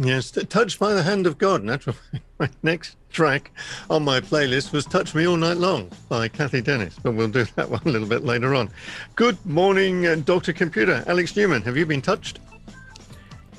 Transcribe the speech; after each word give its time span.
Yes, 0.00 0.30
Touched 0.30 0.78
by 0.78 0.94
the 0.94 1.02
Hand 1.02 1.26
of 1.26 1.38
God. 1.38 1.66
That's 1.66 1.84
my 2.38 2.48
next 2.62 2.96
track 3.10 3.50
on 3.90 4.04
my 4.04 4.20
playlist 4.20 4.70
was 4.70 4.86
Touch 4.86 5.12
Me 5.12 5.26
All 5.26 5.36
Night 5.36 5.56
Long 5.56 5.90
by 6.08 6.28
Cathy 6.28 6.60
Dennis. 6.60 6.96
But 7.02 7.14
we'll 7.14 7.26
do 7.26 7.44
that 7.56 7.68
one 7.68 7.80
a 7.84 7.88
little 7.88 8.06
bit 8.06 8.22
later 8.24 8.54
on. 8.54 8.70
Good 9.16 9.44
morning, 9.44 10.06
uh, 10.06 10.14
Dr. 10.24 10.52
Computer. 10.52 11.02
Alex 11.08 11.32
Neuman, 11.32 11.64
have 11.64 11.76
you 11.76 11.84
been 11.84 12.00
touched? 12.00 12.38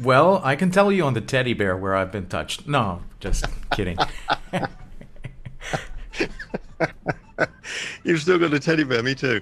Well, 0.01 0.39
I 0.41 0.55
can 0.55 0.71
tell 0.71 0.93
you 0.93 1.03
on 1.03 1.13
the 1.13 1.19
teddy 1.19 1.53
bear 1.53 1.75
where 1.75 1.93
I've 1.93 2.13
been 2.13 2.27
touched. 2.27 2.69
No, 2.69 3.01
just 3.19 3.43
kidding. 3.71 3.97
You've 8.05 8.21
still 8.21 8.39
got 8.39 8.53
a 8.53 8.61
teddy 8.61 8.85
bear, 8.85 9.03
me 9.03 9.13
too. 9.13 9.41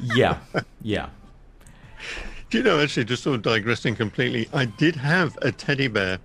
yeah, 0.00 0.38
yeah. 0.82 1.10
Do 2.52 2.58
you 2.58 2.64
know, 2.64 2.80
actually, 2.80 3.06
just 3.06 3.22
sort 3.22 3.36
of 3.36 3.40
digressing 3.40 3.96
completely, 3.96 4.46
I 4.52 4.66
did 4.66 4.94
have 4.94 5.38
a 5.40 5.50
teddy 5.50 5.88
bear, 5.88 6.18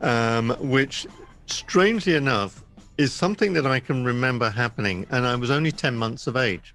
um, 0.00 0.56
which, 0.58 1.06
strangely 1.44 2.14
enough, 2.14 2.64
is 2.96 3.12
something 3.12 3.52
that 3.52 3.66
I 3.66 3.78
can 3.78 4.06
remember 4.06 4.48
happening, 4.48 5.06
and 5.10 5.26
I 5.26 5.36
was 5.36 5.50
only 5.50 5.70
10 5.70 5.96
months 5.96 6.26
of 6.26 6.38
age. 6.38 6.74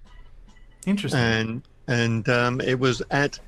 Interesting. 0.86 1.18
And, 1.18 1.62
and 1.88 2.28
um, 2.28 2.60
it 2.60 2.78
was 2.78 3.02
at 3.10 3.40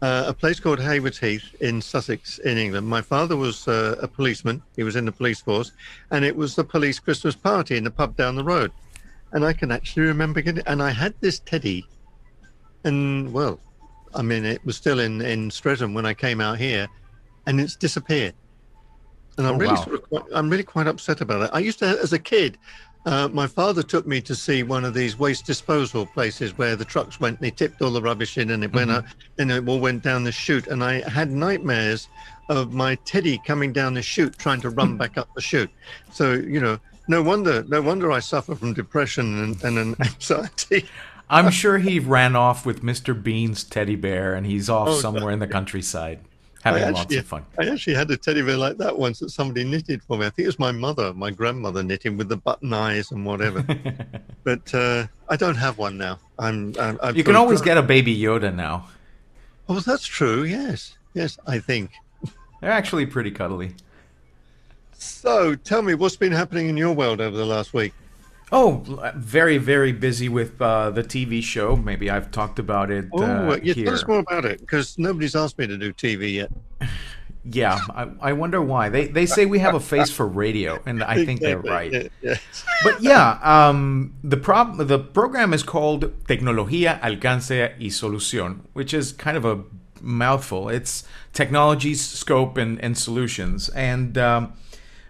uh, 0.00 0.24
a 0.28 0.32
place 0.32 0.58
called 0.58 0.80
Haywards 0.80 1.18
Heath 1.18 1.54
in 1.60 1.82
Sussex, 1.82 2.38
in 2.38 2.56
England. 2.56 2.88
My 2.88 3.02
father 3.02 3.36
was 3.36 3.68
uh, 3.68 3.96
a 4.00 4.08
policeman, 4.08 4.62
he 4.76 4.82
was 4.82 4.96
in 4.96 5.04
the 5.04 5.12
police 5.12 5.42
force, 5.42 5.72
and 6.10 6.24
it 6.24 6.34
was 6.34 6.56
the 6.56 6.64
police 6.64 6.98
Christmas 6.98 7.36
party 7.36 7.76
in 7.76 7.84
the 7.84 7.90
pub 7.90 8.16
down 8.16 8.34
the 8.34 8.44
road. 8.44 8.72
And 9.32 9.44
I 9.44 9.52
can 9.52 9.72
actually 9.72 10.06
remember 10.06 10.40
getting, 10.40 10.66
and 10.66 10.82
I 10.82 10.92
had 10.92 11.12
this 11.20 11.38
teddy, 11.40 11.86
and 12.82 13.30
well, 13.30 13.60
I 14.14 14.22
mean, 14.22 14.44
it 14.44 14.64
was 14.64 14.76
still 14.76 15.00
in 15.00 15.20
in 15.20 15.50
Streatham 15.50 15.94
when 15.94 16.06
I 16.06 16.14
came 16.14 16.40
out 16.40 16.58
here, 16.58 16.88
and 17.46 17.60
it's 17.60 17.76
disappeared. 17.76 18.34
And 19.38 19.46
I'm 19.46 19.54
oh, 19.54 19.58
really 19.58 19.74
wow. 19.74 19.84
sort 19.84 19.94
of 19.94 20.08
quite, 20.08 20.22
I'm 20.32 20.50
really 20.50 20.64
quite 20.64 20.86
upset 20.86 21.20
about 21.20 21.42
it. 21.42 21.50
I 21.52 21.60
used 21.60 21.78
to, 21.78 21.86
as 21.86 22.12
a 22.12 22.18
kid, 22.18 22.58
uh, 23.06 23.28
my 23.28 23.46
father 23.46 23.82
took 23.82 24.06
me 24.06 24.20
to 24.20 24.34
see 24.34 24.62
one 24.62 24.84
of 24.84 24.92
these 24.92 25.18
waste 25.18 25.46
disposal 25.46 26.04
places 26.04 26.58
where 26.58 26.76
the 26.76 26.84
trucks 26.84 27.18
went, 27.18 27.40
they 27.40 27.50
tipped 27.50 27.80
all 27.80 27.90
the 27.90 28.02
rubbish 28.02 28.36
in, 28.36 28.50
and 28.50 28.62
it 28.62 28.68
mm-hmm. 28.68 28.76
went 28.76 28.90
up, 28.90 29.06
and 29.38 29.50
it 29.50 29.66
all 29.66 29.80
went 29.80 30.02
down 30.02 30.24
the 30.24 30.32
chute. 30.32 30.66
And 30.66 30.84
I 30.84 31.08
had 31.08 31.30
nightmares 31.30 32.08
of 32.48 32.74
my 32.74 32.96
teddy 32.96 33.40
coming 33.46 33.72
down 33.72 33.94
the 33.94 34.02
chute, 34.02 34.36
trying 34.36 34.60
to 34.60 34.70
run 34.70 34.96
back 34.98 35.16
up 35.16 35.32
the 35.34 35.40
chute. 35.40 35.70
So 36.12 36.34
you 36.34 36.60
know, 36.60 36.78
no 37.08 37.22
wonder, 37.22 37.64
no 37.68 37.80
wonder 37.80 38.12
I 38.12 38.20
suffer 38.20 38.54
from 38.54 38.74
depression 38.74 39.42
and, 39.42 39.64
and 39.64 39.78
an 39.78 39.96
anxiety. 40.00 40.86
I'm 41.30 41.50
sure 41.50 41.78
he 41.78 41.98
ran 42.00 42.36
off 42.36 42.66
with 42.66 42.82
Mr. 42.82 43.20
Bean's 43.20 43.64
teddy 43.64 43.96
bear, 43.96 44.34
and 44.34 44.46
he's 44.46 44.68
off 44.68 44.88
oh, 44.88 45.00
somewhere 45.00 45.30
in 45.30 45.38
the 45.38 45.46
countryside 45.46 46.20
having 46.62 46.82
actually, 46.82 46.94
lots 46.94 47.16
of 47.16 47.26
fun. 47.26 47.46
I 47.58 47.68
actually 47.68 47.94
had 47.94 48.10
a 48.10 48.16
teddy 48.16 48.42
bear 48.42 48.56
like 48.56 48.76
that 48.78 48.98
once 48.98 49.20
that 49.20 49.30
somebody 49.30 49.64
knitted 49.64 50.02
for 50.02 50.18
me. 50.18 50.26
I 50.26 50.30
think 50.30 50.44
it 50.44 50.48
was 50.48 50.58
my 50.58 50.72
mother, 50.72 51.12
my 51.14 51.30
grandmother 51.30 51.82
knitting 51.82 52.16
with 52.16 52.28
the 52.28 52.36
button 52.36 52.72
eyes 52.72 53.10
and 53.10 53.24
whatever. 53.24 53.64
but 54.44 54.74
uh, 54.74 55.06
I 55.28 55.36
don't 55.36 55.56
have 55.56 55.78
one 55.78 55.96
now. 55.96 56.18
I'm. 56.38 56.74
I'm 56.78 56.98
I've 57.02 57.16
you 57.16 57.24
can 57.24 57.36
always 57.36 57.60
get 57.60 57.78
a 57.78 57.82
baby 57.82 58.16
Yoda 58.16 58.54
now. 58.54 58.88
Oh, 59.68 59.80
that's 59.80 60.04
true. 60.04 60.44
Yes, 60.44 60.96
yes, 61.14 61.38
I 61.46 61.58
think 61.58 61.90
they're 62.60 62.70
actually 62.70 63.06
pretty 63.06 63.30
cuddly. 63.30 63.74
So, 64.92 65.54
tell 65.54 65.80
me 65.80 65.94
what's 65.94 66.16
been 66.16 66.32
happening 66.32 66.68
in 66.68 66.76
your 66.76 66.92
world 66.92 67.20
over 67.20 67.34
the 67.34 67.46
last 67.46 67.72
week. 67.72 67.94
Oh, 68.52 68.82
very, 69.14 69.58
very 69.58 69.92
busy 69.92 70.28
with 70.28 70.60
uh, 70.60 70.90
the 70.90 71.04
TV 71.04 71.42
show. 71.42 71.76
Maybe 71.76 72.10
I've 72.10 72.30
talked 72.30 72.58
about 72.58 72.90
it. 72.90 73.06
Oh, 73.12 73.22
uh, 73.22 73.58
yeah, 73.62 73.74
here. 73.74 73.84
tell 73.84 73.94
us 73.94 74.06
more 74.06 74.18
about 74.18 74.44
it 74.44 74.60
because 74.60 74.98
nobody's 74.98 75.36
asked 75.36 75.58
me 75.58 75.66
to 75.66 75.78
do 75.78 75.92
TV 75.92 76.34
yet. 76.34 76.50
Yeah, 77.42 77.80
I, 77.94 78.10
I, 78.20 78.32
wonder 78.34 78.60
why. 78.60 78.90
They 78.90 79.06
they 79.06 79.24
say 79.24 79.46
we 79.46 79.60
have 79.60 79.74
a 79.74 79.80
face 79.80 80.10
for 80.10 80.26
radio, 80.26 80.78
and 80.84 81.02
I 81.02 81.24
think 81.24 81.40
they're 81.40 81.58
right. 81.58 82.12
But 82.84 83.02
yeah, 83.02 83.38
um, 83.42 84.14
the 84.22 84.36
prob- 84.36 84.76
the 84.76 84.98
program 84.98 85.54
is 85.54 85.62
called 85.62 86.12
Tecnología, 86.26 87.00
Alcance 87.00 87.72
y 87.80 87.86
Solución, 87.86 88.60
which 88.74 88.92
is 88.92 89.12
kind 89.12 89.38
of 89.38 89.46
a 89.46 89.64
mouthful. 90.02 90.68
It's 90.68 91.04
technologies, 91.32 92.04
scope, 92.04 92.58
and, 92.58 92.78
and 92.82 92.96
solutions. 92.96 93.68
And 93.70 94.18
um, 94.18 94.52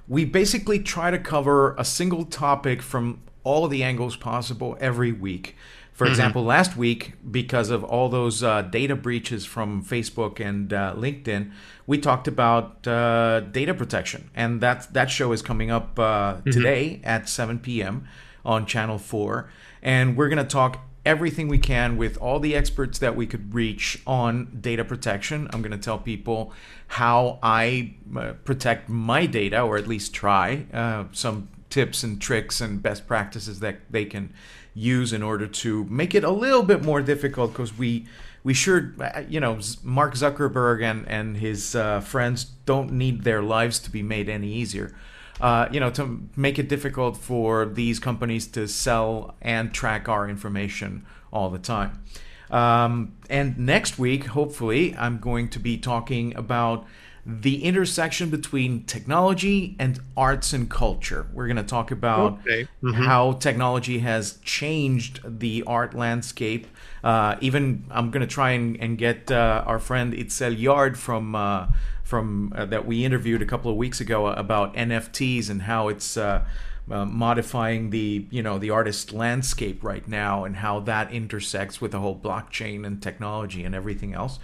we 0.09 0.25
basically 0.25 0.79
try 0.79 1.11
to 1.11 1.19
cover 1.19 1.75
a 1.77 1.85
single 1.85 2.25
topic 2.25 2.83
from 2.83 3.23
all 3.45 3.65
of 3.65 3.71
the 3.71 3.83
angles 3.83 4.17
possible 4.17 4.77
every 4.81 5.13
week. 5.13 5.57
For 5.93 6.05
mm-hmm. 6.05 6.13
example, 6.13 6.45
last 6.45 6.77
week, 6.77 7.13
because 7.31 7.69
of 7.69 7.85
all 7.85 8.09
those 8.09 8.43
uh, 8.43 8.63
data 8.63 8.97
breaches 8.97 9.45
from 9.45 9.85
Facebook 9.85 10.41
and 10.41 10.73
uh, 10.73 10.95
LinkedIn, 10.97 11.51
we 11.87 11.99
talked 11.99 12.27
about 12.27 12.87
uh, 12.87 13.41
data 13.41 13.75
protection, 13.75 14.31
and 14.35 14.61
that 14.63 14.93
that 14.95 15.11
show 15.11 15.33
is 15.33 15.43
coming 15.43 15.71
up 15.71 15.99
uh, 15.99 16.35
mm-hmm. 16.35 16.51
today 16.51 17.01
at 17.05 17.29
7 17.29 17.59
p.m. 17.59 18.09
on 18.45 18.65
Channel 18.65 18.97
Four, 18.99 19.51
and 19.83 20.17
we're 20.17 20.29
going 20.29 20.39
to 20.39 20.45
talk 20.45 20.79
everything 21.05 21.49
we 21.49 21.59
can 21.59 21.97
with 21.97 22.17
all 22.19 22.39
the 22.39 22.55
experts 22.55 22.99
that 22.99 23.17
we 23.17 23.27
could 23.27 23.55
reach 23.55 24.01
on 24.07 24.59
data 24.61 24.85
protection. 24.85 25.49
I'm 25.53 25.63
going 25.63 25.73
to 25.73 25.79
tell 25.79 25.99
people 25.99 26.53
how 26.89 27.39
I 27.43 27.95
uh, 28.17 28.33
protect 28.45 28.89
my 28.89 29.27
data, 29.27 29.61
or 29.63 29.77
at 29.77 29.87
least 29.87 30.15
try 30.15 30.67
uh, 30.73 31.05
some 31.13 31.49
tips 31.71 32.03
and 32.03 32.21
tricks 32.21 32.61
and 32.61 32.83
best 32.83 33.07
practices 33.07 33.61
that 33.61 33.81
they 33.91 34.05
can 34.05 34.33
use 34.75 35.13
in 35.13 35.23
order 35.23 35.47
to 35.47 35.85
make 35.85 36.15
it 36.15 36.25
a 36.25 36.31
little 36.31 36.63
bit 36.63 36.85
more 36.85 37.01
difficult 37.01 37.53
because 37.53 37.77
we 37.77 38.07
we 38.43 38.55
sure 38.55 38.95
you 39.29 39.41
know 39.41 39.59
Mark 39.83 40.15
Zuckerberg 40.15 40.83
and 40.83 41.07
and 41.09 41.37
his 41.37 41.75
uh, 41.75 42.01
friends 42.01 42.45
don't 42.45 42.93
need 42.93 43.25
their 43.25 43.43
lives 43.43 43.79
to 43.81 43.91
be 43.91 44.03
made 44.03 44.29
any 44.29 44.53
easier. 44.53 44.95
Uh, 45.41 45.67
you 45.73 45.81
know, 45.81 45.89
to 45.89 46.29
make 46.37 46.59
it 46.59 46.69
difficult 46.69 47.17
for 47.17 47.65
these 47.65 47.99
companies 47.99 48.47
to 48.47 48.69
sell 48.69 49.35
and 49.41 49.73
track 49.73 50.07
our 50.07 50.29
information 50.29 51.03
all 51.33 51.49
the 51.49 51.59
time. 51.59 52.03
Um, 52.51 53.15
and 53.31 53.57
next 53.59 53.99
week, 53.99 54.27
hopefully, 54.27 54.95
I'm 54.99 55.19
going 55.19 55.49
to 55.51 55.59
be 55.59 55.79
talking 55.79 56.37
about 56.37 56.85
the 57.27 57.65
intersection 57.65 58.31
between 58.31 58.85
technology 58.85 59.77
and 59.79 60.01
arts 60.17 60.53
and 60.53 60.71
culture. 60.71 61.27
We're 61.33 61.47
going 61.47 61.57
to 61.57 61.63
talk 61.63 61.91
about 61.91 62.41
okay. 62.41 62.65
mm-hmm. 62.83 62.93
how 62.93 63.33
technology 63.33 63.99
has 63.99 64.39
changed 64.43 65.21
the 65.25 65.63
art 65.67 65.95
landscape. 65.95 66.67
Uh, 67.05 67.37
even 67.41 67.85
I'm 67.91 68.11
going 68.11 68.27
to 68.27 68.33
try 68.33 68.51
and, 68.51 68.77
and 68.81 68.97
get 68.97 69.31
uh, 69.31 69.65
our 69.67 69.79
friend 69.79 70.13
Itzel 70.15 70.59
Yard 70.59 70.99
from 70.99 71.35
uh, 71.35 71.69
from 72.03 72.53
uh, 72.57 72.65
that 72.67 72.87
we 72.87 73.05
interviewed 73.05 73.41
a 73.41 73.47
couple 73.47 73.71
of 73.71 73.77
weeks 73.77 74.01
ago 74.01 74.27
about 74.27 74.75
NFTs 74.75 75.49
and 75.49 75.63
how 75.63 75.89
it's 75.89 76.17
uh, 76.17 76.45
uh, 76.91 77.05
modifying 77.05 77.91
the 77.91 78.27
you 78.31 78.43
know 78.43 78.59
the 78.59 78.71
artist 78.71 79.13
landscape 79.13 79.85
right 79.85 80.07
now 80.09 80.45
and 80.45 80.57
how 80.57 80.81
that 80.81 81.13
intersects 81.13 81.81
with 81.81 81.93
the 81.93 82.01
whole 82.01 82.17
blockchain 82.17 82.85
and 82.85 83.01
technology 83.03 83.65
and 83.65 83.75
everything 83.75 84.13
else. 84.13 84.39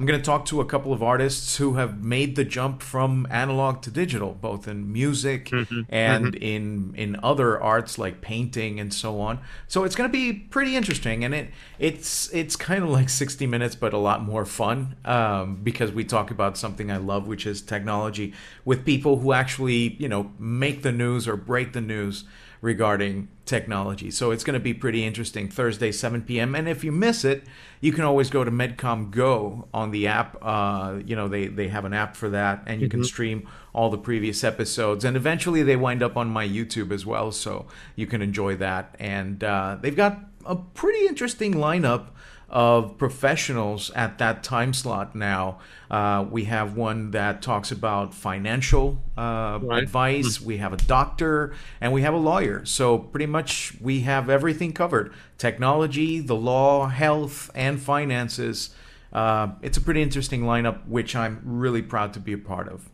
I'm 0.00 0.06
going 0.06 0.18
to 0.18 0.24
talk 0.24 0.46
to 0.46 0.62
a 0.62 0.64
couple 0.64 0.94
of 0.94 1.02
artists 1.02 1.58
who 1.58 1.74
have 1.74 2.02
made 2.02 2.34
the 2.34 2.42
jump 2.42 2.80
from 2.80 3.26
analog 3.28 3.82
to 3.82 3.90
digital, 3.90 4.32
both 4.32 4.66
in 4.66 4.90
music 4.90 5.50
mm-hmm. 5.50 5.82
and 5.90 6.32
mm-hmm. 6.32 6.42
in 6.42 6.94
in 6.96 7.20
other 7.22 7.62
arts 7.62 7.98
like 7.98 8.22
painting 8.22 8.80
and 8.80 8.94
so 8.94 9.20
on. 9.20 9.40
So 9.68 9.84
it's 9.84 9.94
going 9.94 10.08
to 10.08 10.12
be 10.12 10.32
pretty 10.32 10.74
interesting, 10.74 11.22
and 11.22 11.34
it 11.34 11.50
it's 11.78 12.32
it's 12.32 12.56
kind 12.56 12.82
of 12.82 12.88
like 12.88 13.08
60 13.20 13.46
minutes, 13.46 13.74
but 13.74 13.92
a 13.92 13.98
lot 13.98 14.22
more 14.22 14.46
fun 14.46 14.96
um, 15.04 15.56
because 15.56 15.92
we 15.92 16.02
talk 16.02 16.30
about 16.30 16.56
something 16.56 16.90
I 16.90 16.96
love, 16.96 17.26
which 17.28 17.44
is 17.44 17.60
technology, 17.60 18.32
with 18.64 18.86
people 18.86 19.18
who 19.18 19.34
actually 19.34 19.96
you 19.98 20.08
know 20.08 20.32
make 20.38 20.82
the 20.82 20.92
news 20.92 21.28
or 21.28 21.36
break 21.36 21.74
the 21.74 21.82
news 21.82 22.24
regarding 22.60 23.28
technology. 23.46 24.10
So 24.10 24.30
it's 24.30 24.44
going 24.44 24.54
to 24.54 24.60
be 24.60 24.74
pretty 24.74 25.04
interesting 25.04 25.48
Thursday, 25.48 25.90
7 25.90 26.22
p.m. 26.22 26.54
And 26.54 26.68
if 26.68 26.84
you 26.84 26.92
miss 26.92 27.24
it, 27.24 27.44
you 27.80 27.92
can 27.92 28.04
always 28.04 28.28
go 28.28 28.44
to 28.44 28.50
Medcom 28.50 29.10
Go 29.10 29.68
on 29.72 29.90
the 29.90 30.06
app. 30.06 30.36
Uh, 30.42 31.00
you 31.04 31.16
know, 31.16 31.26
they, 31.26 31.46
they 31.46 31.68
have 31.68 31.84
an 31.84 31.94
app 31.94 32.16
for 32.16 32.28
that, 32.30 32.62
and 32.66 32.80
you 32.80 32.88
mm-hmm. 32.88 32.98
can 32.98 33.04
stream 33.04 33.48
all 33.72 33.90
the 33.90 33.98
previous 33.98 34.44
episodes. 34.44 35.04
And 35.04 35.16
eventually 35.16 35.62
they 35.62 35.76
wind 35.76 36.02
up 36.02 36.16
on 36.16 36.28
my 36.28 36.46
YouTube 36.46 36.92
as 36.92 37.06
well, 37.06 37.32
so 37.32 37.66
you 37.96 38.06
can 38.06 38.20
enjoy 38.20 38.56
that. 38.56 38.94
And 38.98 39.42
uh, 39.42 39.78
they've 39.80 39.96
got 39.96 40.18
a 40.44 40.56
pretty 40.56 41.06
interesting 41.06 41.54
lineup 41.54 42.08
of 42.50 42.98
professionals 42.98 43.90
at 43.90 44.18
that 44.18 44.42
time 44.42 44.72
slot 44.74 45.14
now. 45.14 45.58
Uh, 45.90 46.24
we 46.30 46.44
have 46.44 46.76
one 46.76 47.12
that 47.12 47.42
talks 47.42 47.70
about 47.70 48.12
financial 48.12 49.02
uh, 49.16 49.58
right. 49.62 49.82
advice, 49.82 50.38
mm-hmm. 50.38 50.46
we 50.46 50.56
have 50.58 50.72
a 50.72 50.76
doctor, 50.76 51.54
and 51.80 51.92
we 51.92 52.02
have 52.02 52.14
a 52.14 52.18
lawyer. 52.18 52.64
So, 52.64 52.98
pretty 52.98 53.26
much, 53.26 53.74
we 53.80 54.00
have 54.00 54.28
everything 54.28 54.72
covered 54.72 55.12
technology, 55.38 56.20
the 56.20 56.36
law, 56.36 56.88
health, 56.88 57.50
and 57.54 57.80
finances. 57.80 58.70
Uh, 59.12 59.52
it's 59.62 59.76
a 59.76 59.80
pretty 59.80 60.02
interesting 60.02 60.42
lineup, 60.42 60.86
which 60.86 61.16
I'm 61.16 61.40
really 61.44 61.82
proud 61.82 62.12
to 62.14 62.20
be 62.20 62.32
a 62.32 62.38
part 62.38 62.68
of. 62.68 62.88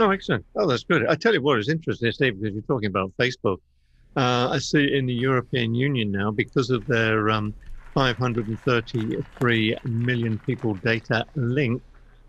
Oh, 0.00 0.10
excellent. 0.10 0.44
Oh, 0.56 0.66
that's 0.66 0.84
good. 0.84 1.06
I 1.06 1.14
tell 1.14 1.32
you 1.32 1.40
what 1.42 1.58
is 1.58 1.68
interesting, 1.68 2.10
Steve, 2.12 2.40
because 2.40 2.54
you're 2.54 2.62
talking 2.62 2.88
about 2.88 3.12
Facebook. 3.18 3.58
Uh, 4.16 4.48
I 4.50 4.58
see 4.58 4.96
in 4.96 5.06
the 5.06 5.14
European 5.14 5.74
Union 5.74 6.10
now, 6.10 6.30
because 6.30 6.70
of 6.70 6.86
their 6.86 7.30
um, 7.30 7.54
533 7.94 9.76
million 9.84 10.38
people 10.40 10.74
data 10.74 11.24
link, 11.36 11.80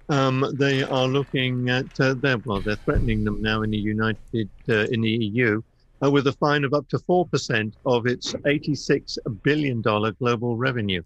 um, 0.09 0.45
they 0.53 0.83
are 0.83 1.07
looking 1.07 1.69
at 1.69 1.99
uh, 1.99 2.13
their, 2.13 2.37
well, 2.39 2.61
they're 2.61 2.75
threatening 2.75 3.23
them 3.23 3.41
now 3.41 3.63
in 3.63 3.71
the 3.71 3.77
United, 3.77 4.49
uh, 4.69 4.85
in 4.91 5.01
the 5.01 5.09
EU, 5.09 5.61
uh, 6.03 6.11
with 6.11 6.27
a 6.27 6.33
fine 6.33 6.63
of 6.63 6.73
up 6.73 6.87
to 6.89 6.99
4% 6.99 7.73
of 7.85 8.05
its 8.05 8.33
$86 8.33 9.17
billion 9.41 9.81
global 9.81 10.55
revenue. 10.55 11.01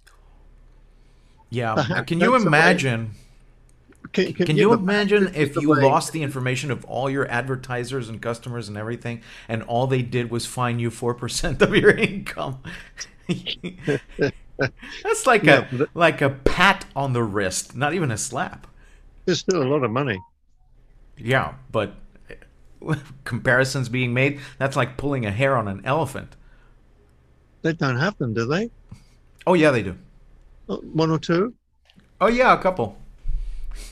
Yeah. 1.50 1.76
Perhaps 1.76 2.08
can 2.08 2.20
you 2.20 2.36
imagine? 2.36 3.12
Can, 4.12 4.34
can, 4.34 4.48
can 4.48 4.58
you 4.58 4.74
imagine 4.74 5.32
if 5.36 5.56
you 5.56 5.74
lost 5.76 6.14
the 6.14 6.24
information 6.24 6.72
of 6.72 6.84
all 6.86 7.10
your 7.10 7.30
advertisers 7.30 8.10
and 8.10 8.22
customers 8.22 8.68
and 8.68 8.78
everything, 8.78 9.22
and 9.48 9.64
all 9.64 9.88
they 9.88 10.02
did 10.02 10.32
was 10.32 10.46
fine 10.46 10.80
you 10.80 10.90
4% 10.90 11.62
of 11.62 11.76
your 11.76 11.92
income? 11.98 12.60
That's 15.04 15.26
like 15.26 15.44
yeah, 15.44 15.68
a 15.72 15.88
like 15.94 16.22
a 16.22 16.30
pat 16.30 16.86
on 16.96 17.14
the 17.14 17.24
wrist, 17.24 17.76
not 17.76 17.94
even 17.94 18.12
a 18.12 18.18
slap. 18.18 18.68
There's 19.26 19.40
still 19.40 19.62
a 19.62 19.68
lot 19.68 19.84
of 19.84 19.92
money. 19.92 20.20
Yeah, 21.18 21.54
but 21.72 21.94
comparisons 23.24 23.90
being 23.90 24.14
made, 24.14 24.40
that's 24.58 24.76
like 24.76 24.98
pulling 24.98 25.26
a 25.26 25.32
hair 25.32 25.56
on 25.56 25.68
an 25.68 25.82
elephant. 25.86 26.36
They 27.62 27.74
don't 27.74 27.98
have 27.98 28.18
them, 28.18 28.34
do 28.34 28.46
they? 28.46 28.70
Oh 29.46 29.54
yeah, 29.54 29.72
they 29.72 29.84
do. 29.84 29.96
Uh, 30.68 30.78
one 30.78 31.12
or 31.12 31.20
two? 31.20 31.54
Oh 32.22 32.28
yeah, 32.28 32.54
a 32.54 32.58
couple. 32.58 32.98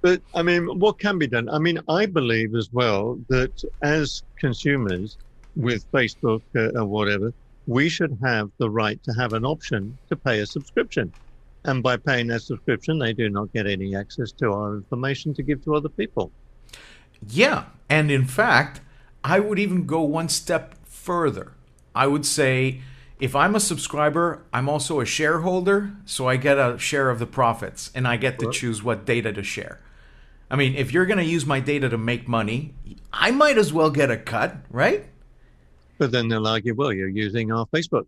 but 0.00 0.22
I 0.34 0.42
mean, 0.42 0.78
what 0.78 0.98
can 0.98 1.18
be 1.18 1.26
done? 1.26 1.48
I 1.48 1.58
mean, 1.58 1.78
I 1.88 2.06
believe 2.06 2.54
as 2.54 2.72
well 2.72 3.18
that 3.28 3.64
as 3.82 4.22
consumers 4.38 5.16
with 5.56 5.90
Facebook 5.92 6.42
uh, 6.56 6.78
or 6.78 6.86
whatever, 6.86 7.32
we 7.68 7.86
should 7.90 8.18
have 8.22 8.50
the 8.56 8.68
right 8.68 9.00
to 9.04 9.12
have 9.12 9.34
an 9.34 9.44
option 9.44 9.96
to 10.08 10.16
pay 10.16 10.40
a 10.40 10.46
subscription. 10.46 11.12
And 11.64 11.82
by 11.82 11.98
paying 11.98 12.28
that 12.28 12.40
subscription, 12.40 12.98
they 12.98 13.12
do 13.12 13.28
not 13.28 13.52
get 13.52 13.66
any 13.66 13.94
access 13.94 14.32
to 14.32 14.50
our 14.52 14.76
information 14.76 15.34
to 15.34 15.42
give 15.42 15.62
to 15.64 15.74
other 15.74 15.90
people. 15.90 16.32
Yeah. 17.28 17.66
And 17.90 18.10
in 18.10 18.24
fact, 18.24 18.80
I 19.22 19.38
would 19.38 19.58
even 19.58 19.84
go 19.84 20.00
one 20.00 20.30
step 20.30 20.76
further. 20.86 21.52
I 21.94 22.06
would 22.06 22.24
say 22.24 22.80
if 23.20 23.36
I'm 23.36 23.54
a 23.54 23.60
subscriber, 23.60 24.44
I'm 24.50 24.70
also 24.70 25.00
a 25.00 25.04
shareholder, 25.04 25.92
so 26.06 26.26
I 26.26 26.36
get 26.36 26.56
a 26.56 26.78
share 26.78 27.10
of 27.10 27.18
the 27.18 27.26
profits 27.26 27.90
and 27.94 28.08
I 28.08 28.16
get 28.16 28.38
to 28.38 28.50
choose 28.50 28.82
what 28.82 29.04
data 29.04 29.30
to 29.32 29.42
share. 29.42 29.78
I 30.50 30.56
mean, 30.56 30.74
if 30.74 30.94
you're 30.94 31.04
going 31.04 31.18
to 31.18 31.24
use 31.24 31.44
my 31.44 31.60
data 31.60 31.90
to 31.90 31.98
make 31.98 32.26
money, 32.26 32.72
I 33.12 33.30
might 33.30 33.58
as 33.58 33.74
well 33.74 33.90
get 33.90 34.10
a 34.10 34.16
cut, 34.16 34.56
right? 34.70 35.04
But 35.98 36.12
then 36.12 36.28
they'll 36.28 36.46
argue, 36.46 36.74
well, 36.74 36.92
you're 36.92 37.08
using 37.08 37.52
our 37.52 37.66
Facebook 37.66 38.06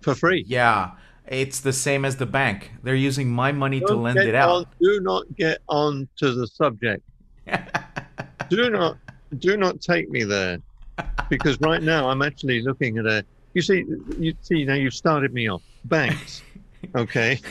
for 0.00 0.14
free. 0.14 0.44
Yeah. 0.46 0.92
It's 1.26 1.60
the 1.60 1.72
same 1.72 2.04
as 2.04 2.16
the 2.16 2.26
bank. 2.26 2.72
They're 2.82 2.94
using 2.94 3.28
my 3.28 3.52
money 3.52 3.80
Don't 3.80 3.88
to 3.90 3.96
lend 3.96 4.18
it 4.20 4.34
out. 4.34 4.50
On, 4.50 4.66
do 4.80 5.00
not 5.00 5.24
get 5.36 5.58
on 5.68 6.08
to 6.16 6.32
the 6.32 6.46
subject. 6.46 7.02
do 8.48 8.70
not 8.70 8.96
do 9.38 9.56
not 9.56 9.80
take 9.80 10.08
me 10.08 10.24
there. 10.24 10.58
Because 11.28 11.60
right 11.60 11.82
now 11.82 12.08
I'm 12.08 12.22
actually 12.22 12.62
looking 12.62 12.96
at 12.98 13.06
a 13.06 13.24
you 13.52 13.62
see 13.62 13.84
you 14.18 14.34
see 14.40 14.64
now 14.64 14.74
you've 14.74 14.94
started 14.94 15.34
me 15.34 15.48
off. 15.48 15.62
Banks. 15.84 16.42
Okay. 16.94 17.40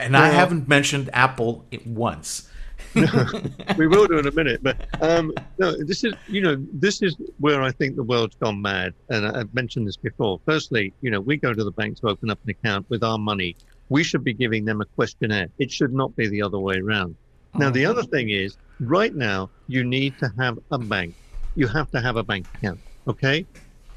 And 0.00 0.16
I 0.16 0.28
haven't 0.28 0.68
mentioned 0.68 1.10
Apple 1.12 1.64
once. 1.84 2.48
No, 2.94 3.42
we 3.76 3.86
will 3.86 4.06
do 4.06 4.18
in 4.18 4.26
a 4.26 4.32
minute. 4.32 4.62
But 4.62 4.76
um, 5.02 5.32
no, 5.58 5.72
this 5.84 6.04
is 6.04 6.14
you 6.28 6.40
know 6.40 6.56
this 6.72 7.02
is 7.02 7.16
where 7.38 7.62
I 7.62 7.70
think 7.72 7.96
the 7.96 8.02
world's 8.02 8.36
gone 8.36 8.60
mad, 8.60 8.94
and 9.08 9.26
I've 9.26 9.52
mentioned 9.54 9.86
this 9.86 9.96
before. 9.96 10.40
Firstly, 10.44 10.92
you 11.00 11.10
know 11.10 11.20
we 11.20 11.36
go 11.36 11.52
to 11.52 11.64
the 11.64 11.72
bank 11.72 11.98
to 12.00 12.08
open 12.08 12.30
up 12.30 12.38
an 12.44 12.50
account 12.50 12.86
with 12.88 13.02
our 13.02 13.18
money. 13.18 13.56
We 13.88 14.04
should 14.04 14.24
be 14.24 14.34
giving 14.34 14.64
them 14.64 14.80
a 14.80 14.84
questionnaire. 14.84 15.48
It 15.58 15.70
should 15.70 15.92
not 15.92 16.14
be 16.16 16.28
the 16.28 16.42
other 16.42 16.58
way 16.58 16.78
around. 16.78 17.16
Now 17.54 17.70
the 17.70 17.86
other 17.86 18.02
thing 18.02 18.28
is, 18.28 18.56
right 18.80 19.14
now 19.14 19.50
you 19.66 19.82
need 19.84 20.18
to 20.18 20.30
have 20.38 20.58
a 20.70 20.78
bank. 20.78 21.14
You 21.54 21.66
have 21.66 21.90
to 21.92 22.00
have 22.00 22.16
a 22.16 22.22
bank 22.22 22.46
account, 22.54 22.80
okay? 23.06 23.46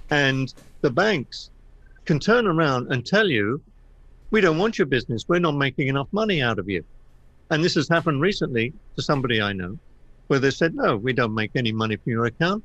And 0.10 0.54
the 0.82 0.90
banks 0.90 1.52
can 2.06 2.20
turn 2.20 2.48
around 2.48 2.92
and 2.92 3.06
tell 3.06 3.30
you, 3.30 3.62
we 4.32 4.42
don't 4.42 4.58
want 4.58 4.78
your 4.78 4.88
business. 4.88 5.26
We're 5.28 5.40
not 5.40 5.56
making 5.56 5.88
enough 5.90 6.08
money 6.12 6.42
out 6.42 6.58
of 6.58 6.70
you. 6.70 6.84
And 7.52 7.62
this 7.62 7.76
has 7.76 7.90
happened 7.90 8.22
recently 8.22 8.74
to 8.96 9.04
somebody 9.04 9.42
I 9.42 9.52
know 9.52 9.78
where 10.28 10.40
they 10.40 10.52
said, 10.52 10.74
no, 10.74 10.96
we 10.96 11.12
don't 11.12 11.36
make 11.36 11.52
any 11.54 11.74
money 11.74 11.98
from 11.98 12.12
your 12.14 12.26
account. 12.26 12.64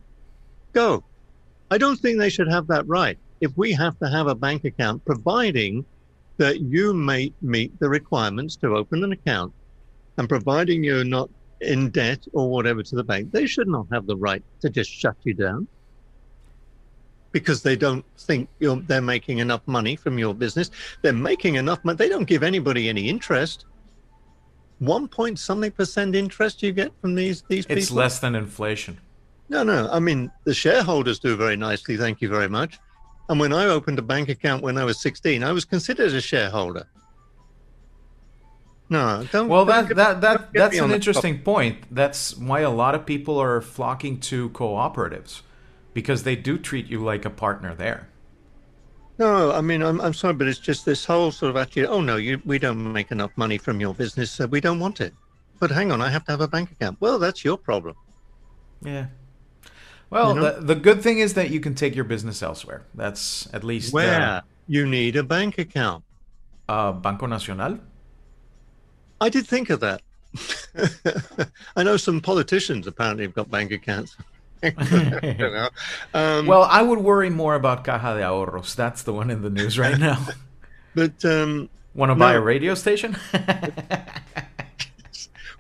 Go. 0.73 1.03
I 1.73 1.79
don't 1.79 1.97
think 1.97 2.19
they 2.19 2.31
should 2.31 2.49
have 2.49 2.69
that 2.69 2.87
right. 2.87 3.19
If 3.41 3.51
we 3.57 3.73
have 3.73 3.99
to 3.99 4.09
have 4.09 4.29
a 4.29 4.35
bank 4.37 4.65
account, 4.65 5.05
providing 5.05 5.85
that 6.37 6.61
you 6.61 6.95
may 6.95 7.33
meet 7.43 7.77
the 7.81 7.89
requirements 7.89 8.55
to 8.57 8.77
open 8.77 9.03
an 9.03 9.11
account 9.11 9.53
and 10.17 10.29
providing 10.29 10.85
you're 10.85 11.03
not 11.03 11.29
in 11.61 11.91
debt 11.91 12.25
or 12.33 12.49
whatever 12.49 12.85
to 12.85 12.95
the 12.95 13.03
bank, 13.03 13.33
they 13.33 13.47
should 13.47 13.67
not 13.67 13.87
have 13.91 14.07
the 14.07 14.17
right 14.17 14.45
to 14.61 14.71
just 14.71 14.91
shut 14.91 15.17
you 15.25 15.35
down 15.35 15.67
because 17.33 17.63
they 17.63 17.75
don't 17.75 18.05
think 18.21 18.49
they're 18.61 19.03
making 19.03 19.39
enough 19.39 19.63
money 19.67 19.97
from 19.97 20.17
your 20.19 20.35
business. 20.35 20.71
They're 21.03 21.13
making 21.13 21.57
enough 21.57 21.85
money. 21.85 21.97
They 21.97 22.09
don't 22.09 22.29
give 22.29 22.45
anybody 22.45 22.89
any 22.89 23.09
interest 23.09 23.65
one 24.79 25.09
point 25.09 25.39
something 25.39 25.71
percent 25.71 26.15
interest 26.15 26.63
you 26.63 26.73
get 26.73 26.93
from 27.01 27.15
these 27.15 27.43
these 27.49 27.67
people? 27.67 27.83
It's 27.83 27.91
less 27.91 28.19
than 28.19 28.35
inflation. 28.35 28.99
No, 29.49 29.63
no. 29.63 29.89
I 29.91 30.01
mean, 30.01 30.31
the 30.45 30.55
shareholders 30.55 31.19
do 31.19 31.37
very 31.37 31.57
nicely. 31.57 31.97
Thank 31.97 32.21
you 32.21 32.29
very 32.29 32.49
much. 32.49 32.79
And 33.29 33.41
when 33.41 33.53
I 33.53 33.67
opened 33.67 33.99
a 33.99 34.03
bank 34.03 34.29
account 34.29 34.63
when 34.63 34.79
I 34.79 34.85
was 34.85 35.01
16, 35.01 35.43
I 35.43 35.53
was 35.53 35.65
considered 35.65 36.13
a 36.13 36.21
shareholder. 36.21 36.87
No, 38.89 39.27
don't. 39.33 39.49
Well, 39.49 39.65
don't 39.65 39.75
that 39.75 39.89
get, 39.89 39.97
that 39.97 40.21
that 40.21 40.53
that's 40.53 40.79
an 40.79 40.93
interesting 40.93 41.41
point. 41.41 41.79
That's 41.91 42.37
why 42.37 42.61
a 42.61 42.71
lot 42.71 42.95
of 42.95 43.05
people 43.05 43.39
are 43.39 43.61
flocking 43.61 44.21
to 44.21 44.51
cooperatives 44.51 45.43
because 45.93 46.23
they 46.23 46.37
do 46.37 46.57
treat 46.57 46.87
you 46.87 47.03
like 47.03 47.25
a 47.25 47.31
partner 47.31 47.75
there. 47.75 48.09
No, 49.19 49.53
I 49.53 49.61
mean, 49.63 49.83
I'm, 49.83 50.01
I'm 50.01 50.13
sorry, 50.13 50.35
but 50.35 50.47
it's 50.47 50.59
just 50.59 50.85
this 50.85 51.05
whole 51.05 51.31
sort 51.31 51.51
of 51.51 51.57
attitude. 51.57 51.87
Oh 51.89 52.01
no, 52.01 52.17
you, 52.17 52.41
we 52.45 52.59
don't 52.59 52.93
make 52.93 53.11
enough 53.11 53.31
money 53.37 53.57
from 53.57 53.81
your 53.81 53.95
business, 53.95 54.31
so 54.31 54.47
we 54.47 54.61
don't 54.61 54.79
want 54.79 55.01
it. 55.01 55.15
But 55.59 55.71
hang 55.71 55.91
on, 55.91 56.03
I 56.03 56.11
have 56.11 56.25
to 56.27 56.33
have 56.33 56.43
a 56.43 56.49
bank 56.49 56.71
account. 56.73 56.99
Well, 57.01 57.19
that's 57.19 57.45
your 57.45 57.57
problem. 57.57 57.97
Yeah. 58.83 59.07
Well, 60.11 60.35
you 60.35 60.41
know? 60.41 60.61
the, 60.61 60.67
the 60.67 60.75
good 60.75 61.03
thing 61.03 61.19
is 61.19 61.35
that 61.35 61.51
you 61.51 61.61
can 61.61 61.75
take 61.75 61.95
your 61.95 62.05
business 62.05 62.43
elsewhere. 62.43 62.85
That's 62.95 63.49
at 63.55 63.65
least 63.65 63.93
uh, 63.93 63.97
where 63.97 64.21
uh, 64.21 64.41
you 64.69 64.87
need 64.87 65.17
a 65.17 65.23
bank 65.23 65.59
account. 65.59 66.05
Uh, 66.69 66.93
Banco 66.93 67.27
Nacional. 67.27 67.79
I 69.21 69.29
did 69.31 69.47
think 69.47 69.71
of 69.71 69.81
that. 69.81 70.03
I 71.77 71.83
know 71.83 71.97
some 71.97 72.21
politicians 72.21 72.87
apparently 72.87 73.25
have 73.25 73.35
got 73.35 73.51
bank 73.51 73.73
accounts. 73.73 74.17
um, 76.15 76.47
well, 76.47 76.63
I 76.63 76.83
would 76.83 77.01
worry 77.01 77.31
more 77.31 77.55
about 77.55 77.85
Caja 77.85 78.15
de 78.15 78.23
Ahorros. 78.23 78.75
That's 78.75 79.03
the 79.03 79.13
one 79.13 79.31
in 79.31 79.43
the 79.43 79.51
news 79.51 79.79
right 79.79 79.99
now. 79.99 80.27
but 80.95 81.25
um, 81.25 81.69
want 81.95 82.11
to 82.11 82.15
buy 82.15 82.35
a 82.35 82.41
radio 82.41 82.75
station? 82.75 83.17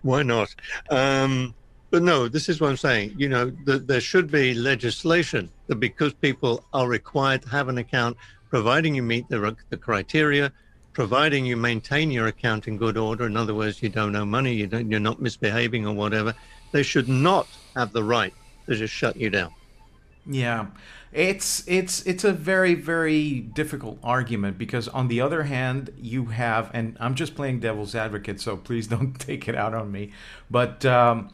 Why 0.02 0.22
not? 0.22 0.54
Um, 0.90 1.54
but 1.90 2.02
no, 2.02 2.28
this 2.28 2.48
is 2.48 2.60
what 2.60 2.70
I'm 2.70 2.76
saying. 2.76 3.14
You 3.16 3.28
know, 3.28 3.50
the, 3.64 3.78
there 3.78 4.00
should 4.00 4.30
be 4.30 4.54
legislation 4.54 5.50
that 5.66 5.76
because 5.76 6.12
people 6.14 6.64
are 6.72 6.88
required 6.88 7.42
to 7.42 7.48
have 7.50 7.68
an 7.68 7.78
account, 7.78 8.16
providing 8.50 8.94
you 8.94 9.02
meet 9.02 9.28
the, 9.28 9.56
the 9.70 9.76
criteria, 9.76 10.52
providing 10.92 11.44
you 11.44 11.56
maintain 11.56 12.10
your 12.10 12.28
account 12.28 12.68
in 12.68 12.76
good 12.76 12.96
order. 12.96 13.26
In 13.26 13.36
other 13.36 13.54
words, 13.54 13.82
you 13.82 13.88
don't 13.88 14.16
owe 14.16 14.24
money, 14.24 14.54
you 14.54 14.66
don't, 14.66 14.90
you're 14.90 15.00
not 15.00 15.20
misbehaving 15.20 15.86
or 15.86 15.94
whatever. 15.94 16.34
They 16.72 16.82
should 16.82 17.08
not 17.08 17.46
have 17.74 17.92
the 17.92 18.02
right 18.02 18.34
they 18.66 18.76
just 18.76 18.92
shut 18.92 19.16
you 19.16 19.30
down. 19.30 19.52
Yeah. 20.28 20.66
It's 21.12 21.66
it's 21.66 22.04
it's 22.04 22.24
a 22.24 22.32
very 22.32 22.74
very 22.74 23.40
difficult 23.40 23.98
argument 24.02 24.58
because 24.58 24.88
on 24.88 25.08
the 25.08 25.20
other 25.20 25.44
hand 25.44 25.90
you 25.98 26.26
have 26.26 26.70
and 26.74 26.96
I'm 27.00 27.14
just 27.14 27.34
playing 27.34 27.60
devil's 27.60 27.94
advocate 27.94 28.40
so 28.40 28.56
please 28.56 28.86
don't 28.94 29.18
take 29.18 29.48
it 29.48 29.54
out 29.54 29.72
on 29.72 29.90
me 29.90 30.12
but 30.50 30.84
um, 30.84 31.30